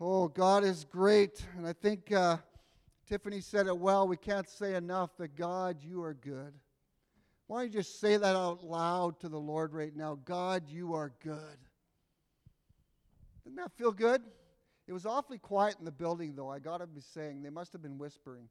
Oh, 0.00 0.28
God 0.28 0.64
is 0.64 0.86
great. 0.86 1.44
And 1.58 1.66
I 1.66 1.74
think 1.74 2.10
uh, 2.10 2.38
Tiffany 3.06 3.42
said 3.42 3.66
it 3.66 3.76
well. 3.76 4.08
We 4.08 4.16
can't 4.16 4.48
say 4.48 4.74
enough 4.74 5.10
that 5.18 5.36
God, 5.36 5.76
you 5.82 6.02
are 6.02 6.14
good. 6.14 6.54
Why 7.46 7.58
don't 7.58 7.72
you 7.72 7.78
just 7.78 8.00
say 8.00 8.16
that 8.16 8.34
out 8.34 8.64
loud 8.64 9.20
to 9.20 9.28
the 9.28 9.38
Lord 9.38 9.74
right 9.74 9.94
now? 9.94 10.18
God, 10.24 10.64
you 10.66 10.94
are 10.94 11.12
good. 11.22 11.58
Didn't 13.44 13.56
that 13.56 13.70
feel 13.76 13.92
good? 13.92 14.22
It 14.88 14.94
was 14.94 15.04
awfully 15.04 15.38
quiet 15.38 15.76
in 15.78 15.84
the 15.84 15.92
building, 15.92 16.34
though. 16.34 16.50
I 16.50 16.58
got 16.58 16.78
to 16.78 16.86
be 16.86 17.02
saying 17.02 17.42
they 17.42 17.50
must 17.50 17.74
have 17.74 17.82
been 17.82 17.98
whispering. 17.98 18.48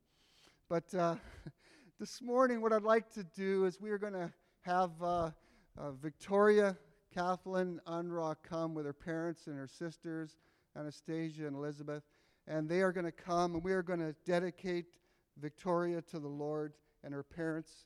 But 0.70 0.94
uh, 0.94 1.16
this 1.98 2.22
morning, 2.22 2.62
what 2.62 2.74
I'd 2.74 2.84
like 2.84 3.10
to 3.14 3.24
do 3.24 3.64
is 3.64 3.80
we 3.80 3.90
are 3.90 3.98
going 3.98 4.14
to 4.14 4.30
have 4.62 4.92
uh, 5.02 5.32
uh, 5.78 5.92
Victoria, 5.92 6.78
Kathleen, 7.14 7.80
Unra 7.88 8.36
come 8.44 8.74
with 8.74 8.86
her 8.86 8.94
parents 8.94 9.48
and 9.48 9.58
her 9.58 9.68
sisters, 9.68 10.36
Anastasia 10.78 11.48
and 11.48 11.56
Elizabeth, 11.56 12.04
and 12.48 12.68
they 12.68 12.82
are 12.82 12.92
going 12.92 13.06
to 13.06 13.14
come 13.14 13.56
and 13.56 13.64
we 13.64 13.72
are 13.72 13.82
going 13.82 14.00
to 14.00 14.14
dedicate 14.26 14.98
Victoria 15.38 16.02
to 16.02 16.20
the 16.20 16.28
Lord 16.28 16.74
and 17.04 17.14
her 17.14 17.24
parents. 17.24 17.86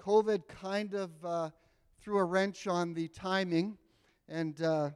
COVID 0.00 0.46
kind 0.46 0.94
of 0.94 1.10
uh, 1.24 1.50
threw 2.00 2.18
a 2.18 2.24
wrench 2.24 2.68
on 2.68 2.94
the 2.94 3.08
timing, 3.08 3.76
and 4.28 4.62
uh, 4.62 4.90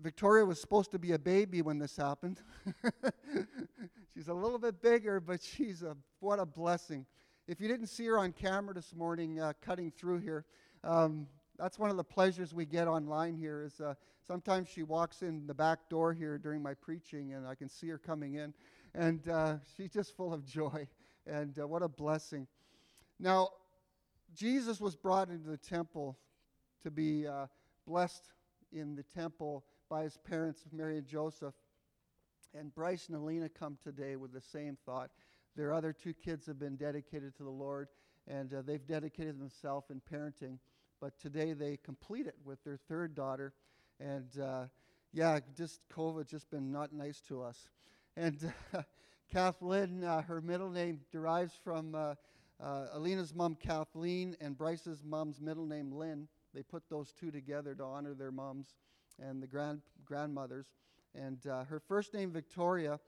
Victoria 0.00 0.44
was 0.44 0.60
supposed 0.60 0.92
to 0.92 0.98
be 1.00 1.10
a 1.10 1.18
baby 1.18 1.60
when 1.60 1.80
this 1.80 1.96
happened. 1.96 2.40
she's 4.18 4.26
a 4.26 4.34
little 4.34 4.58
bit 4.58 4.82
bigger, 4.82 5.20
but 5.20 5.40
she's 5.40 5.84
a 5.84 5.96
what 6.18 6.40
a 6.40 6.46
blessing. 6.46 7.06
If 7.46 7.60
you 7.60 7.68
didn't 7.68 7.86
see 7.86 8.04
her 8.06 8.18
on 8.18 8.32
camera 8.32 8.74
this 8.74 8.92
morning, 8.92 9.38
uh, 9.38 9.52
cutting 9.62 9.92
through 9.92 10.18
here, 10.18 10.44
um, 10.82 11.28
that's 11.56 11.78
one 11.78 11.88
of 11.88 11.96
the 11.96 12.04
pleasures 12.04 12.52
we 12.52 12.66
get 12.66 12.88
online 12.88 13.36
here. 13.36 13.62
Is 13.62 13.80
uh, 13.80 13.94
sometimes 14.26 14.68
she 14.68 14.82
walks 14.82 15.22
in 15.22 15.46
the 15.46 15.54
back 15.54 15.88
door 15.88 16.12
here 16.12 16.36
during 16.36 16.60
my 16.60 16.74
preaching, 16.74 17.34
and 17.34 17.46
I 17.46 17.54
can 17.54 17.68
see 17.68 17.86
her 17.90 17.98
coming 17.98 18.34
in, 18.34 18.52
and 18.92 19.28
uh, 19.28 19.54
she's 19.76 19.92
just 19.92 20.16
full 20.16 20.34
of 20.34 20.44
joy. 20.44 20.88
And 21.24 21.56
uh, 21.56 21.68
what 21.68 21.82
a 21.82 21.88
blessing! 21.88 22.48
Now, 23.20 23.50
Jesus 24.34 24.80
was 24.80 24.96
brought 24.96 25.28
into 25.28 25.48
the 25.48 25.58
temple 25.58 26.18
to 26.82 26.90
be 26.90 27.24
uh, 27.24 27.46
blessed 27.86 28.32
in 28.72 28.96
the 28.96 29.04
temple 29.04 29.64
by 29.88 30.02
his 30.02 30.16
parents, 30.16 30.64
Mary 30.72 30.98
and 30.98 31.06
Joseph. 31.06 31.54
And 32.54 32.74
Bryce 32.74 33.08
and 33.08 33.16
Alina 33.16 33.48
come 33.48 33.78
today 33.82 34.16
with 34.16 34.32
the 34.32 34.40
same 34.40 34.76
thought. 34.86 35.10
Their 35.56 35.72
other 35.72 35.92
two 35.92 36.14
kids 36.14 36.46
have 36.46 36.58
been 36.58 36.76
dedicated 36.76 37.36
to 37.36 37.42
the 37.42 37.50
Lord, 37.50 37.88
and 38.26 38.52
uh, 38.54 38.62
they've 38.62 38.86
dedicated 38.86 39.40
themselves 39.40 39.90
in 39.90 40.00
parenting. 40.12 40.58
But 41.00 41.18
today 41.18 41.52
they 41.52 41.78
complete 41.84 42.26
it 42.26 42.36
with 42.44 42.62
their 42.64 42.78
third 42.88 43.14
daughter. 43.14 43.52
And 44.00 44.28
uh, 44.40 44.64
yeah, 45.12 45.40
just 45.56 45.80
COVID 45.94 46.28
just 46.28 46.50
been 46.50 46.72
not 46.72 46.92
nice 46.92 47.20
to 47.28 47.42
us. 47.42 47.68
And 48.16 48.52
uh, 48.74 48.82
Kathleen, 49.32 50.04
uh, 50.04 50.22
her 50.22 50.40
middle 50.40 50.70
name 50.70 51.00
derives 51.12 51.54
from 51.62 51.94
uh, 51.94 52.14
uh, 52.60 52.86
Alina's 52.94 53.34
mom, 53.34 53.56
Kathleen, 53.56 54.36
and 54.40 54.56
Bryce's 54.56 55.04
mom's 55.04 55.40
middle 55.40 55.66
name, 55.66 55.92
Lynn. 55.92 56.28
They 56.54 56.62
put 56.62 56.82
those 56.88 57.12
two 57.12 57.30
together 57.30 57.74
to 57.74 57.84
honor 57.84 58.14
their 58.14 58.32
moms 58.32 58.74
and 59.20 59.42
the 59.42 59.46
grand 59.46 59.82
grandmothers. 60.04 60.66
And 61.18 61.44
uh, 61.46 61.64
her 61.64 61.80
first 61.80 62.14
name, 62.14 62.30
Victoria. 62.30 63.00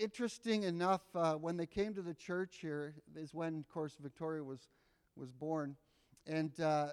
Interesting 0.00 0.62
enough, 0.62 1.02
uh, 1.14 1.34
when 1.34 1.56
they 1.56 1.66
came 1.66 1.92
to 1.94 2.02
the 2.02 2.14
church 2.14 2.58
here, 2.60 2.94
is 3.16 3.34
when, 3.34 3.58
of 3.58 3.68
course, 3.68 3.96
Victoria 4.00 4.42
was 4.42 4.68
was 5.16 5.32
born, 5.32 5.74
and 6.28 6.58
uh, 6.60 6.90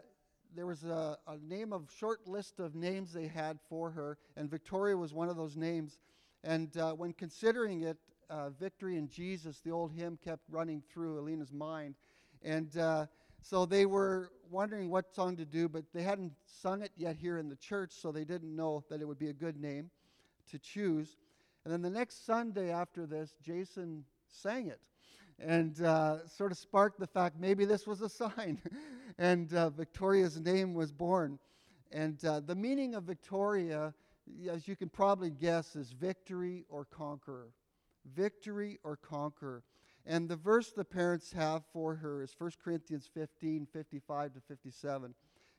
there 0.55 0.65
was 0.65 0.83
a, 0.83 1.17
a, 1.27 1.37
name 1.47 1.71
of 1.71 1.91
short 1.95 2.27
list 2.27 2.59
of 2.59 2.73
names 2.73 3.13
they 3.13 3.27
had 3.27 3.59
for 3.69 3.91
her, 3.91 4.17
and 4.35 4.49
Victoria 4.49 4.97
was 4.97 5.13
one 5.13 5.29
of 5.29 5.37
those 5.37 5.55
names. 5.55 5.99
And 6.43 6.75
uh, 6.75 6.93
when 6.93 7.13
considering 7.13 7.83
it, 7.83 7.97
uh, 8.31 8.49
"Victory 8.49 8.97
in 8.97 9.07
Jesus," 9.07 9.59
the 9.59 9.71
old 9.71 9.93
hymn 9.93 10.17
kept 10.17 10.49
running 10.49 10.81
through 10.91 11.19
Alina's 11.19 11.53
mind, 11.53 11.93
and 12.41 12.71
so 13.41 13.67
they 13.67 13.85
were 13.85 14.31
wondering 14.49 14.89
what 14.89 15.13
song 15.13 15.37
to 15.37 15.45
do, 15.45 15.69
but 15.69 15.83
they 15.93 16.01
hadn't 16.01 16.33
sung 16.47 16.81
it 16.81 16.91
yet 16.97 17.15
here 17.15 17.37
in 17.37 17.47
the 17.47 17.55
church, 17.55 17.91
so 17.93 18.11
they 18.11 18.25
didn't 18.25 18.55
know 18.55 18.83
that 18.89 19.01
it 19.01 19.07
would 19.07 19.19
be 19.19 19.29
a 19.29 19.33
good 19.33 19.55
name 19.55 19.91
to 20.51 20.59
choose. 20.59 21.17
And 21.63 21.73
then 21.73 21.81
the 21.81 21.89
next 21.89 22.25
Sunday 22.25 22.71
after 22.71 23.05
this, 23.05 23.35
Jason 23.43 24.05
sang 24.27 24.67
it 24.67 24.79
and 25.39 25.81
uh, 25.81 26.25
sort 26.27 26.51
of 26.51 26.57
sparked 26.57 26.99
the 26.99 27.07
fact 27.07 27.39
maybe 27.39 27.65
this 27.65 27.85
was 27.85 28.01
a 28.01 28.09
sign. 28.09 28.61
and 29.17 29.53
uh, 29.53 29.69
Victoria's 29.69 30.39
name 30.39 30.73
was 30.73 30.91
born. 30.91 31.39
And 31.91 32.23
uh, 32.25 32.39
the 32.41 32.55
meaning 32.55 32.95
of 32.95 33.03
Victoria, 33.03 33.93
as 34.49 34.67
you 34.67 34.75
can 34.75 34.89
probably 34.89 35.29
guess, 35.29 35.75
is 35.75 35.91
victory 35.91 36.65
or 36.69 36.85
conqueror. 36.85 37.49
Victory 38.15 38.79
or 38.83 38.95
conqueror. 38.95 39.63
And 40.05 40.29
the 40.29 40.35
verse 40.35 40.71
the 40.71 40.85
parents 40.85 41.33
have 41.33 41.63
for 41.73 41.95
her 41.95 42.21
is 42.21 42.35
1 42.37 42.51
Corinthians 42.63 43.09
15 43.13 43.67
55 43.71 44.33
to 44.33 44.39
57. 44.39 45.15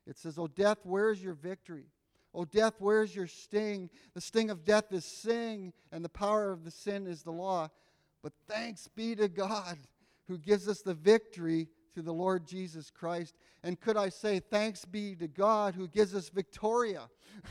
It 0.06 0.16
says, 0.16 0.38
O 0.38 0.46
death, 0.46 0.78
where 0.84 1.10
is 1.10 1.22
your 1.22 1.34
victory? 1.34 1.86
O 2.36 2.44
death, 2.44 2.74
where 2.80 3.02
is 3.02 3.16
your 3.16 3.26
sting? 3.26 3.88
The 4.12 4.20
sting 4.20 4.50
of 4.50 4.62
death 4.62 4.92
is 4.92 5.06
sin, 5.06 5.72
and 5.90 6.04
the 6.04 6.10
power 6.10 6.52
of 6.52 6.64
the 6.64 6.70
sin 6.70 7.06
is 7.06 7.22
the 7.22 7.32
law. 7.32 7.70
But 8.22 8.34
thanks 8.46 8.88
be 8.88 9.16
to 9.16 9.26
God 9.26 9.78
who 10.28 10.36
gives 10.36 10.68
us 10.68 10.82
the 10.82 10.92
victory 10.92 11.68
through 11.94 12.02
the 12.02 12.12
Lord 12.12 12.46
Jesus 12.46 12.90
Christ. 12.90 13.36
And 13.62 13.80
could 13.80 13.96
I 13.96 14.10
say, 14.10 14.38
thanks 14.38 14.84
be 14.84 15.14
to 15.16 15.28
God 15.28 15.74
who 15.74 15.88
gives 15.88 16.14
us 16.14 16.28
Victoria 16.28 17.08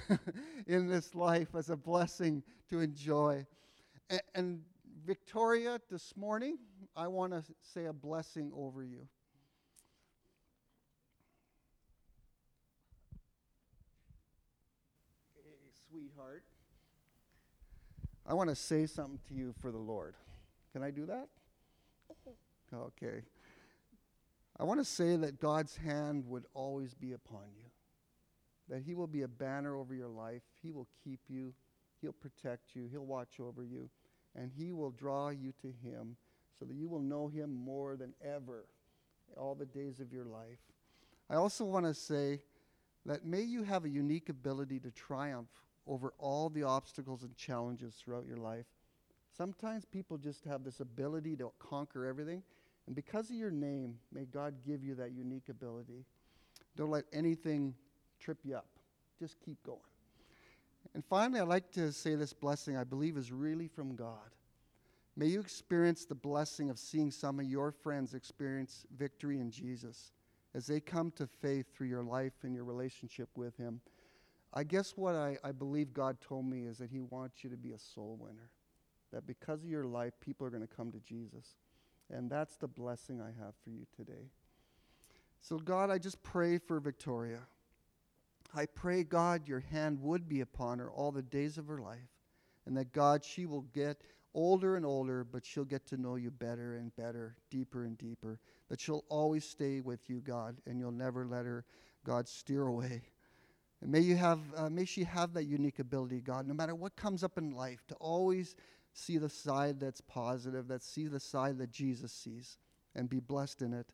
in 0.67 0.88
this 0.88 1.15
life 1.15 1.56
as 1.56 1.71
a 1.71 1.76
blessing 1.76 2.43
to 2.69 2.80
enjoy. 2.80 3.43
And, 4.12 4.21
and 4.36 4.62
Victoria, 5.04 5.80
this 5.89 6.15
morning, 6.15 6.60
I 6.95 7.08
want 7.08 7.34
to 7.34 7.43
say 7.62 7.86
a 7.86 7.93
blessing 7.93 8.52
over 8.56 8.84
you. 8.84 9.08
I 18.27 18.33
want 18.33 18.49
to 18.49 18.55
say 18.55 18.85
something 18.85 19.19
to 19.27 19.33
you 19.33 19.53
for 19.61 19.71
the 19.71 19.77
Lord. 19.77 20.15
Can 20.73 20.83
I 20.83 20.91
do 20.91 21.05
that? 21.05 21.27
Okay. 22.73 23.21
I 24.59 24.63
want 24.63 24.79
to 24.79 24.85
say 24.85 25.15
that 25.15 25.39
God's 25.39 25.75
hand 25.77 26.25
would 26.27 26.45
always 26.53 26.93
be 26.93 27.13
upon 27.13 27.43
you, 27.55 27.65
that 28.69 28.81
He 28.81 28.95
will 28.95 29.07
be 29.07 29.21
a 29.21 29.27
banner 29.27 29.75
over 29.75 29.93
your 29.93 30.07
life. 30.07 30.41
He 30.61 30.71
will 30.71 30.88
keep 31.03 31.19
you, 31.27 31.53
He'll 32.01 32.13
protect 32.13 32.75
you, 32.75 32.88
He'll 32.91 33.05
watch 33.05 33.39
over 33.39 33.63
you, 33.63 33.89
and 34.35 34.51
He 34.57 34.71
will 34.71 34.91
draw 34.91 35.29
you 35.29 35.53
to 35.61 35.67
Him 35.67 36.17
so 36.59 36.65
that 36.65 36.75
you 36.75 36.88
will 36.88 37.01
know 37.01 37.27
him 37.27 37.53
more 37.53 37.95
than 37.95 38.13
ever 38.23 38.65
all 39.38 39.55
the 39.55 39.65
days 39.65 39.99
of 39.99 40.13
your 40.13 40.25
life. 40.25 40.59
I 41.29 41.35
also 41.35 41.65
want 41.65 41.85
to 41.85 41.93
say 41.93 42.41
that 43.05 43.25
may 43.25 43.41
you 43.41 43.63
have 43.63 43.85
a 43.85 43.89
unique 43.89 44.29
ability 44.29 44.79
to 44.79 44.91
triumph 44.91 45.49
over 45.88 46.13
all 46.17 46.50
the 46.50 46.63
obstacles 46.63 47.24
and 47.24 47.36
challenges 47.36 47.95
throughout 47.95 48.26
your 48.26 48.38
life. 48.38 48.65
Sometimes 49.38 49.86
people 49.86 50.17
just 50.17 50.43
have 50.45 50.63
this 50.63 50.80
ability 50.80 51.36
to 51.38 51.52
conquer 51.60 52.06
everything. 52.06 52.41
And 52.88 52.95
because 52.95 53.30
of 53.30 53.36
your 53.36 53.52
name, 53.52 53.95
may 54.13 54.26
God 54.26 54.56
give 54.65 54.84
you 54.84 54.95
that 54.95 55.12
unique 55.12 55.50
ability. 55.50 56.06
Don't 56.76 56.91
let 56.91 57.06
anything 57.12 57.74
trip 58.19 58.38
you 58.43 58.56
up. 58.56 58.67
Just 59.19 59.39
keep 59.39 59.62
going. 59.63 59.80
And 60.93 61.04
finally, 61.04 61.39
I'd 61.39 61.48
like 61.48 61.71
to 61.74 61.91
say 61.91 62.15
this 62.15 62.34
blessing 62.34 62.78
I 62.78 62.84
believe 62.84 63.17
is 63.17 63.32
really 63.32 63.67
from 63.67 63.95
God. 63.95 64.36
May 65.17 65.28
you 65.28 65.39
experience 65.39 66.06
the 66.06 66.15
blessing 66.15 66.69
of 66.69 66.78
seeing 66.78 67.10
some 67.10 67.39
of 67.39 67.45
your 67.45 67.71
friends 67.71 68.13
experience 68.13 68.86
victory 68.98 69.39
in 69.39 69.50
Jesus 69.50 70.12
as 70.54 70.67
they 70.67 70.80
come 70.80 71.12
to 71.12 71.28
faith 71.28 71.65
through 71.74 71.88
your 71.88 72.04
life 72.04 72.34
and 72.43 72.54
your 72.54 72.65
relationship 72.65 73.30
with 73.36 73.56
Him. 73.58 73.82
I 74.56 74.63
guess 74.63 74.94
what 74.96 75.15
I, 75.15 75.38
I 75.44 75.52
believe 75.52 75.94
God 75.94 76.22
told 76.22 76.46
me 76.46 76.65
is 76.65 76.78
that 76.78 76.89
He 76.89 77.02
wants 77.02 77.44
you 77.44 77.50
to 77.50 77.58
be 77.58 77.74
a 77.74 77.80
soul 77.80 78.18
winner. 78.20 78.50
That 79.12 79.28
because 79.28 79.63
of 79.63 79.70
your 79.70 79.86
life, 79.86 80.13
people 80.20 80.48
are 80.48 80.50
going 80.50 80.65
to 80.65 80.76
come 80.76 80.91
to 80.91 81.00
Jesus. 81.00 81.56
And 82.10 82.30
that's 82.30 82.56
the 82.58 82.68
blessing 82.68 83.22
I 83.22 83.32
have 83.44 83.54
for 83.63 83.70
you 83.70 83.86
today. 83.96 84.30
So, 85.41 85.58
God, 85.58 85.89
I 85.89 85.98
just 85.98 86.24
pray 86.24 86.58
for 86.58 86.80
Victoria. 86.80 87.41
I 88.56 88.65
pray, 88.65 89.04
God, 89.04 89.48
your 89.48 89.60
hand 89.60 90.02
would 90.02 90.30
be 90.30 90.41
upon 90.41 90.80
her 90.80 90.89
all 90.89 91.12
the 91.12 91.22
days 91.22 91.58
of 91.58 91.68
her 91.68 91.80
life, 91.80 92.10
and 92.65 92.78
that, 92.78 92.94
God, 92.94 93.24
she 93.24 93.46
will 93.46 93.65
get 93.74 94.02
older 94.34 94.76
and 94.76 94.86
older, 94.86 95.24
but 95.24 95.46
she'll 95.46 95.65
get 95.65 95.86
to 95.88 95.98
know 95.98 96.15
you 96.15 96.32
better 96.32 96.76
and 96.76 96.96
better, 96.96 97.36
deeper 97.50 97.84
and 97.84 97.98
deeper. 97.98 98.39
That 98.70 98.80
she'll 98.80 99.04
always 99.10 99.44
stay 99.46 99.82
with 99.82 100.10
you, 100.10 100.22
God, 100.22 100.58
and 100.65 100.80
you'll 100.80 100.91
never 100.91 101.26
let 101.26 101.46
her, 101.46 101.65
God, 102.06 102.28
steer 102.28 102.63
away. 102.68 103.02
And 103.86 103.91
may 103.91 104.00
you 104.00 104.15
have, 104.15 104.39
uh, 104.58 104.67
may 104.67 104.84
she 104.84 105.04
have 105.04 105.34
that 105.36 105.43
unique 105.43 105.78
ability, 105.78 106.19
God, 106.19 106.48
no 106.48 106.56
matter 106.56 106.74
what 106.74 106.95
comes 106.95 107.24
up 107.24 107.38
in 107.38 107.52
life, 107.52 107.86
to 107.89 107.95
always 108.00 108.56
see 108.93 109.19
the 109.19 109.30
side 109.30 109.80
that's 109.80 110.02
positive, 110.02 110.67
that 110.69 110.82
see 110.82 111.06
the 111.06 111.19
side 111.19 111.60
that 111.60 111.69
Jesus 111.69 112.12
sees, 112.12 112.58
and 112.95 113.08
be 113.08 113.19
blessed 113.19 113.62
in 113.62 113.74
it. 113.74 113.86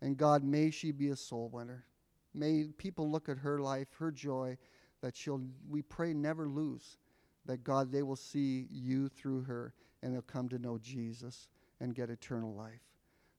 And 0.00 0.16
God, 0.16 0.44
may 0.44 0.70
she 0.70 0.92
be 0.92 1.10
a 1.10 1.16
soul 1.16 1.50
winner. 1.52 1.84
May 2.32 2.68
people 2.78 3.10
look 3.10 3.28
at 3.28 3.36
her 3.36 3.58
life, 3.58 3.88
her 3.98 4.10
joy, 4.10 4.56
that 5.02 5.14
she'll, 5.14 5.42
we 5.68 5.82
pray, 5.82 6.14
never 6.14 6.48
lose. 6.48 6.96
That 7.44 7.62
God, 7.62 7.92
they 7.92 8.02
will 8.02 8.16
see 8.16 8.66
you 8.70 9.10
through 9.10 9.42
her 9.42 9.74
and 10.02 10.14
they'll 10.14 10.22
come 10.22 10.48
to 10.48 10.58
know 10.58 10.78
Jesus 10.78 11.48
and 11.80 11.94
get 11.94 12.08
eternal 12.08 12.54
life. 12.54 12.80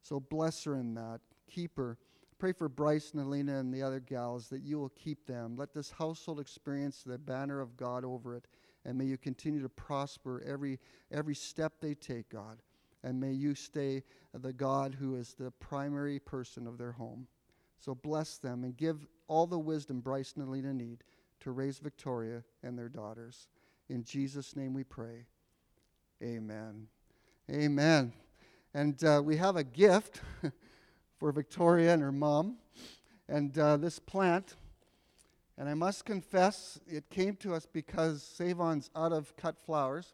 So 0.03 0.19
bless 0.19 0.65
her 0.65 0.75
in 0.75 0.93
that. 0.93 1.21
Keep 1.49 1.77
her. 1.77 1.97
Pray 2.39 2.53
for 2.53 2.69
Bryce 2.69 3.11
and 3.11 3.21
Alina 3.21 3.59
and 3.59 3.73
the 3.73 3.83
other 3.83 3.99
gals 3.99 4.47
that 4.47 4.61
you 4.61 4.79
will 4.79 4.93
keep 4.95 5.25
them. 5.25 5.57
Let 5.57 5.73
this 5.73 5.91
household 5.91 6.39
experience 6.39 7.03
the 7.03 7.17
banner 7.17 7.59
of 7.59 7.75
God 7.75 8.05
over 8.05 8.33
it. 8.33 8.47
And 8.85 8.97
may 8.97 9.03
you 9.03 9.17
continue 9.17 9.61
to 9.61 9.67
prosper 9.67 10.41
every, 10.47 10.79
every 11.11 11.35
step 11.35 11.73
they 11.81 11.95
take, 11.95 12.29
God. 12.29 12.61
And 13.03 13.19
may 13.19 13.33
you 13.33 13.55
stay 13.55 14.03
the 14.33 14.53
God 14.53 14.95
who 14.97 15.15
is 15.15 15.33
the 15.33 15.51
primary 15.51 16.17
person 16.17 16.65
of 16.65 16.77
their 16.77 16.93
home. 16.93 17.27
So 17.77 17.93
bless 17.93 18.37
them 18.37 18.63
and 18.63 18.75
give 18.77 19.05
all 19.27 19.45
the 19.45 19.59
wisdom 19.59 19.99
Bryce 19.99 20.33
and 20.37 20.47
Alina 20.47 20.73
need 20.73 21.03
to 21.41 21.51
raise 21.51 21.79
Victoria 21.79 22.43
and 22.63 22.77
their 22.77 22.89
daughters. 22.89 23.49
In 23.89 24.03
Jesus' 24.03 24.55
name 24.55 24.73
we 24.73 24.85
pray. 24.85 25.25
Amen. 26.23 26.87
Amen. 27.51 28.13
And 28.73 29.03
uh, 29.03 29.21
we 29.23 29.35
have 29.37 29.57
a 29.57 29.63
gift 29.63 30.21
for 31.19 31.31
Victoria 31.31 31.93
and 31.93 32.01
her 32.01 32.11
mom. 32.11 32.57
And 33.27 33.57
uh, 33.59 33.77
this 33.77 33.99
plant, 33.99 34.55
and 35.57 35.69
I 35.69 35.73
must 35.73 36.05
confess, 36.05 36.79
it 36.87 37.09
came 37.09 37.35
to 37.37 37.53
us 37.53 37.67
because 37.71 38.23
Save-On's 38.23 38.89
out 38.95 39.11
of 39.11 39.35
cut 39.35 39.55
flowers. 39.63 40.13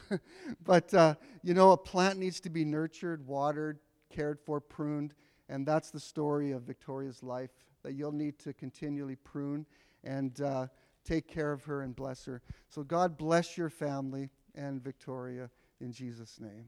but, 0.64 0.92
uh, 0.94 1.14
you 1.42 1.54
know, 1.54 1.72
a 1.72 1.76
plant 1.76 2.18
needs 2.18 2.40
to 2.40 2.50
be 2.50 2.64
nurtured, 2.64 3.24
watered, 3.26 3.78
cared 4.10 4.40
for, 4.40 4.60
pruned. 4.60 5.14
And 5.48 5.66
that's 5.66 5.90
the 5.90 6.00
story 6.00 6.50
of 6.52 6.62
Victoria's 6.62 7.22
life 7.22 7.50
that 7.84 7.92
you'll 7.92 8.10
need 8.10 8.38
to 8.40 8.52
continually 8.52 9.16
prune 9.16 9.66
and 10.02 10.40
uh, 10.40 10.66
take 11.04 11.28
care 11.28 11.52
of 11.52 11.62
her 11.64 11.82
and 11.82 11.94
bless 11.94 12.24
her. 12.24 12.42
So 12.68 12.82
God 12.82 13.16
bless 13.16 13.56
your 13.56 13.70
family 13.70 14.30
and 14.54 14.82
Victoria 14.82 15.50
in 15.80 15.92
Jesus' 15.92 16.40
name. 16.40 16.66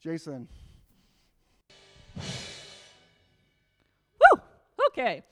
Jason. 0.00 0.48
Okay. 4.96 5.24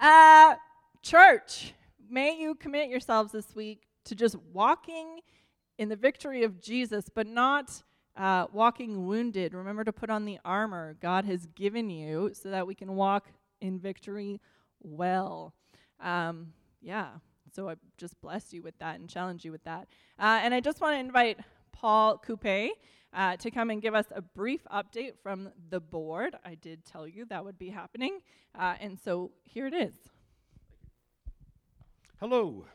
Uh, 0.00 0.54
church, 1.02 1.74
may 2.08 2.38
you 2.38 2.54
commit 2.54 2.88
yourselves 2.88 3.32
this 3.32 3.52
week 3.52 3.88
to 4.04 4.14
just 4.14 4.36
walking 4.52 5.18
in 5.76 5.88
the 5.88 5.96
victory 5.96 6.44
of 6.44 6.60
Jesus, 6.60 7.10
but 7.12 7.26
not 7.26 7.82
uh, 8.16 8.46
walking 8.52 9.08
wounded. 9.08 9.54
Remember 9.54 9.82
to 9.82 9.92
put 9.92 10.08
on 10.08 10.24
the 10.24 10.38
armor 10.44 10.96
God 11.00 11.24
has 11.24 11.46
given 11.56 11.90
you 11.90 12.30
so 12.32 12.50
that 12.50 12.64
we 12.64 12.76
can 12.76 12.94
walk 12.94 13.26
in 13.60 13.80
victory 13.80 14.40
well. 14.84 15.52
Um, 15.98 16.52
yeah, 16.80 17.08
so 17.52 17.68
I 17.68 17.74
just 17.96 18.20
bless 18.20 18.52
you 18.52 18.62
with 18.62 18.78
that 18.78 19.00
and 19.00 19.08
challenge 19.08 19.44
you 19.44 19.50
with 19.50 19.64
that. 19.64 19.88
Uh, 20.16 20.38
and 20.44 20.54
I 20.54 20.60
just 20.60 20.80
want 20.80 20.94
to 20.94 21.00
invite 21.00 21.40
Paul 21.72 22.18
Coupe 22.18 22.70
uh, 23.12 23.36
to 23.36 23.50
come 23.50 23.70
and 23.70 23.80
give 23.80 23.94
us 23.94 24.06
a 24.14 24.22
brief 24.22 24.60
update 24.72 25.12
from 25.22 25.50
the 25.70 25.80
board. 25.80 26.36
I 26.44 26.54
did 26.54 26.84
tell 26.84 27.06
you 27.06 27.24
that 27.26 27.44
would 27.44 27.58
be 27.58 27.70
happening. 27.70 28.20
Uh, 28.58 28.74
and 28.80 28.98
so 28.98 29.30
here 29.44 29.66
it 29.66 29.74
is. 29.74 29.94
Hello. 32.20 32.66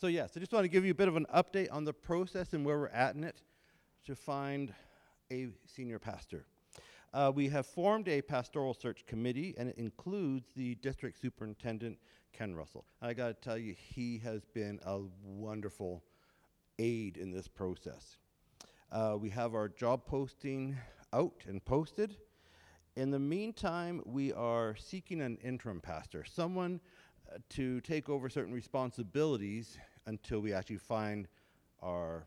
So, 0.00 0.06
yes, 0.06 0.32
I 0.36 0.40
just 0.40 0.52
want 0.52 0.64
to 0.64 0.68
give 0.68 0.84
you 0.84 0.92
a 0.92 0.94
bit 0.94 1.08
of 1.08 1.16
an 1.16 1.26
update 1.34 1.72
on 1.72 1.84
the 1.84 1.92
process 1.92 2.52
and 2.52 2.64
where 2.64 2.78
we're 2.78 2.88
at 2.88 3.14
in 3.14 3.24
it 3.24 3.42
to 4.04 4.14
find 4.14 4.72
a 5.30 5.48
senior 5.66 5.98
pastor. 5.98 6.44
Uh, 7.12 7.32
we 7.34 7.48
have 7.48 7.66
formed 7.66 8.06
a 8.08 8.20
pastoral 8.22 8.74
search 8.74 9.04
committee, 9.06 9.54
and 9.58 9.70
it 9.70 9.78
includes 9.78 10.48
the 10.54 10.74
district 10.76 11.20
superintendent, 11.20 11.98
Ken 12.32 12.54
Russell. 12.54 12.84
I 13.00 13.14
got 13.14 13.28
to 13.28 13.34
tell 13.34 13.58
you, 13.58 13.74
he 13.76 14.18
has 14.18 14.44
been 14.44 14.78
a 14.84 15.00
wonderful 15.24 16.04
aid 16.78 17.16
in 17.16 17.32
this 17.32 17.48
process. 17.48 18.18
Uh, 18.90 19.16
we 19.20 19.28
have 19.28 19.54
our 19.54 19.68
job 19.68 20.06
posting 20.06 20.74
out 21.12 21.42
and 21.46 21.62
posted. 21.62 22.16
In 22.96 23.10
the 23.10 23.18
meantime, 23.18 24.00
we 24.06 24.32
are 24.32 24.76
seeking 24.76 25.20
an 25.20 25.36
interim 25.44 25.78
pastor, 25.78 26.24
someone 26.24 26.80
uh, 27.30 27.36
to 27.50 27.82
take 27.82 28.08
over 28.08 28.30
certain 28.30 28.54
responsibilities 28.54 29.76
until 30.06 30.40
we 30.40 30.54
actually 30.54 30.78
find 30.78 31.28
our 31.82 32.26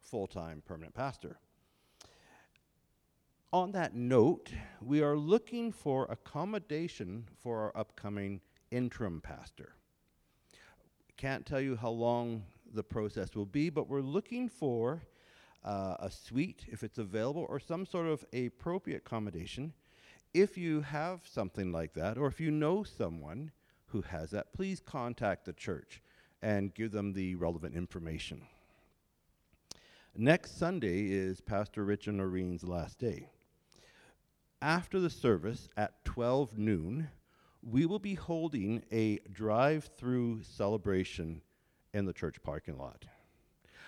full 0.00 0.26
time 0.26 0.60
permanent 0.66 0.92
pastor. 0.92 1.38
On 3.52 3.70
that 3.70 3.94
note, 3.94 4.50
we 4.80 5.02
are 5.02 5.16
looking 5.16 5.70
for 5.70 6.06
accommodation 6.10 7.28
for 7.40 7.60
our 7.60 7.76
upcoming 7.76 8.40
interim 8.72 9.20
pastor. 9.20 9.76
Can't 11.16 11.46
tell 11.46 11.60
you 11.60 11.76
how 11.76 11.90
long 11.90 12.42
the 12.74 12.82
process 12.82 13.36
will 13.36 13.46
be, 13.46 13.70
but 13.70 13.88
we're 13.88 14.00
looking 14.00 14.48
for 14.48 15.02
uh, 15.64 15.96
a 16.00 16.10
suite 16.10 16.64
if 16.68 16.82
it's 16.82 16.98
available 16.98 17.46
or 17.48 17.60
some 17.60 17.86
sort 17.86 18.06
of 18.06 18.24
appropriate 18.32 19.02
accommodation. 19.06 19.72
If 20.34 20.56
you 20.56 20.80
have 20.80 21.20
something 21.24 21.72
like 21.72 21.92
that, 21.94 22.16
or 22.16 22.26
if 22.26 22.40
you 22.40 22.50
know 22.50 22.84
someone 22.84 23.52
who 23.86 24.00
has 24.02 24.30
that, 24.30 24.52
please 24.52 24.80
contact 24.80 25.44
the 25.44 25.52
church 25.52 26.00
and 26.40 26.74
give 26.74 26.90
them 26.90 27.12
the 27.12 27.34
relevant 27.34 27.74
information. 27.74 28.42
Next 30.16 30.58
Sunday 30.58 31.10
is 31.10 31.40
Pastor 31.40 31.84
Rich 31.84 32.06
and 32.06 32.18
Noreen's 32.18 32.64
last 32.64 32.98
day. 32.98 33.28
After 34.60 35.00
the 35.00 35.10
service 35.10 35.68
at 35.76 36.04
12 36.04 36.58
noon, 36.58 37.08
we 37.62 37.86
will 37.86 37.98
be 37.98 38.14
holding 38.14 38.82
a 38.92 39.18
drive 39.32 39.90
through 39.96 40.42
celebration 40.42 41.42
in 41.94 42.04
the 42.06 42.12
church 42.12 42.42
parking 42.42 42.78
lot. 42.78 43.04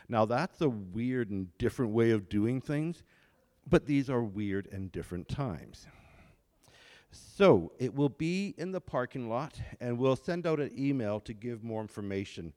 Now, 0.09 0.25
that's 0.25 0.61
a 0.61 0.69
weird 0.69 1.31
and 1.31 1.57
different 1.59 1.93
way 1.93 2.11
of 2.11 2.29
doing 2.29 2.61
things, 2.61 3.03
but 3.69 3.87
these 3.87 4.11
are 4.11 4.23
weird 4.23 4.69
and 4.71 4.93
different 4.93 5.29
times. 5.29 5.87
So, 7.11 7.73
it 7.79 7.95
will 7.95 8.09
be 8.09 8.55
in 8.59 8.73
the 8.73 8.81
parking 8.81 9.29
lot, 9.29 9.61
and 9.81 9.99
we'll 9.99 10.17
send 10.17 10.47
out 10.47 10.61
an 10.61 10.73
email 10.77 11.21
to 11.21 11.33
give 11.33 11.63
more 11.63 11.81
information 11.81 12.53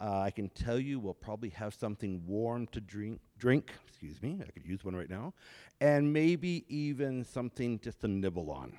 uh, 0.00 0.20
I 0.20 0.30
can 0.30 0.48
tell 0.50 0.78
you 0.78 1.00
we'll 1.00 1.14
probably 1.14 1.48
have 1.50 1.74
something 1.74 2.22
warm 2.24 2.68
to 2.68 2.80
drink, 2.80 3.20
drink, 3.38 3.72
excuse 3.86 4.22
me, 4.22 4.38
I 4.40 4.50
could 4.50 4.64
use 4.64 4.84
one 4.84 4.94
right 4.94 5.10
now, 5.10 5.34
and 5.80 6.12
maybe 6.12 6.64
even 6.68 7.24
something 7.24 7.80
just 7.80 8.00
to 8.02 8.08
nibble 8.08 8.50
on. 8.50 8.72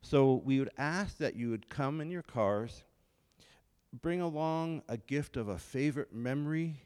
So 0.00 0.42
we 0.44 0.60
would 0.60 0.70
ask 0.78 1.18
that 1.18 1.34
you 1.34 1.50
would 1.50 1.68
come 1.68 2.00
in 2.00 2.10
your 2.10 2.22
cars, 2.22 2.84
bring 4.00 4.20
along 4.20 4.82
a 4.88 4.96
gift 4.96 5.36
of 5.36 5.48
a 5.48 5.58
favorite 5.58 6.14
memory, 6.14 6.76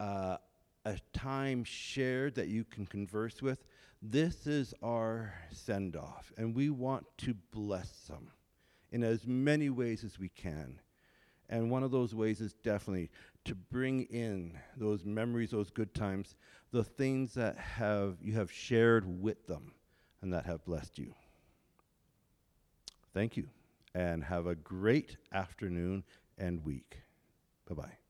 uh, 0.00 0.36
a 0.84 0.96
time 1.12 1.64
shared 1.64 2.34
that 2.36 2.48
you 2.48 2.64
can 2.64 2.86
converse 2.86 3.42
with. 3.42 3.64
This 4.00 4.46
is 4.46 4.74
our 4.82 5.34
send 5.52 5.96
off, 5.96 6.32
and 6.38 6.54
we 6.54 6.70
want 6.70 7.06
to 7.18 7.34
bless 7.52 7.90
them 8.06 8.30
in 8.92 9.02
as 9.02 9.26
many 9.26 9.70
ways 9.70 10.04
as 10.04 10.18
we 10.18 10.28
can. 10.28 10.80
And 11.50 11.70
one 11.70 11.82
of 11.82 11.90
those 11.90 12.14
ways 12.14 12.40
is 12.40 12.54
definitely 12.54 13.10
to 13.44 13.54
bring 13.54 14.02
in 14.02 14.58
those 14.76 15.04
memories, 15.04 15.50
those 15.50 15.70
good 15.70 15.94
times, 15.94 16.36
the 16.70 16.84
things 16.84 17.34
that 17.34 17.56
have 17.56 18.18
you 18.22 18.34
have 18.34 18.52
shared 18.52 19.22
with 19.22 19.46
them 19.46 19.72
and 20.20 20.32
that 20.32 20.46
have 20.46 20.64
blessed 20.64 20.98
you. 20.98 21.14
Thank 23.14 23.36
you 23.36 23.48
and 23.94 24.22
have 24.22 24.46
a 24.46 24.54
great 24.54 25.16
afternoon 25.32 26.04
and 26.36 26.64
week. 26.64 27.00
Bye-bye. 27.68 28.07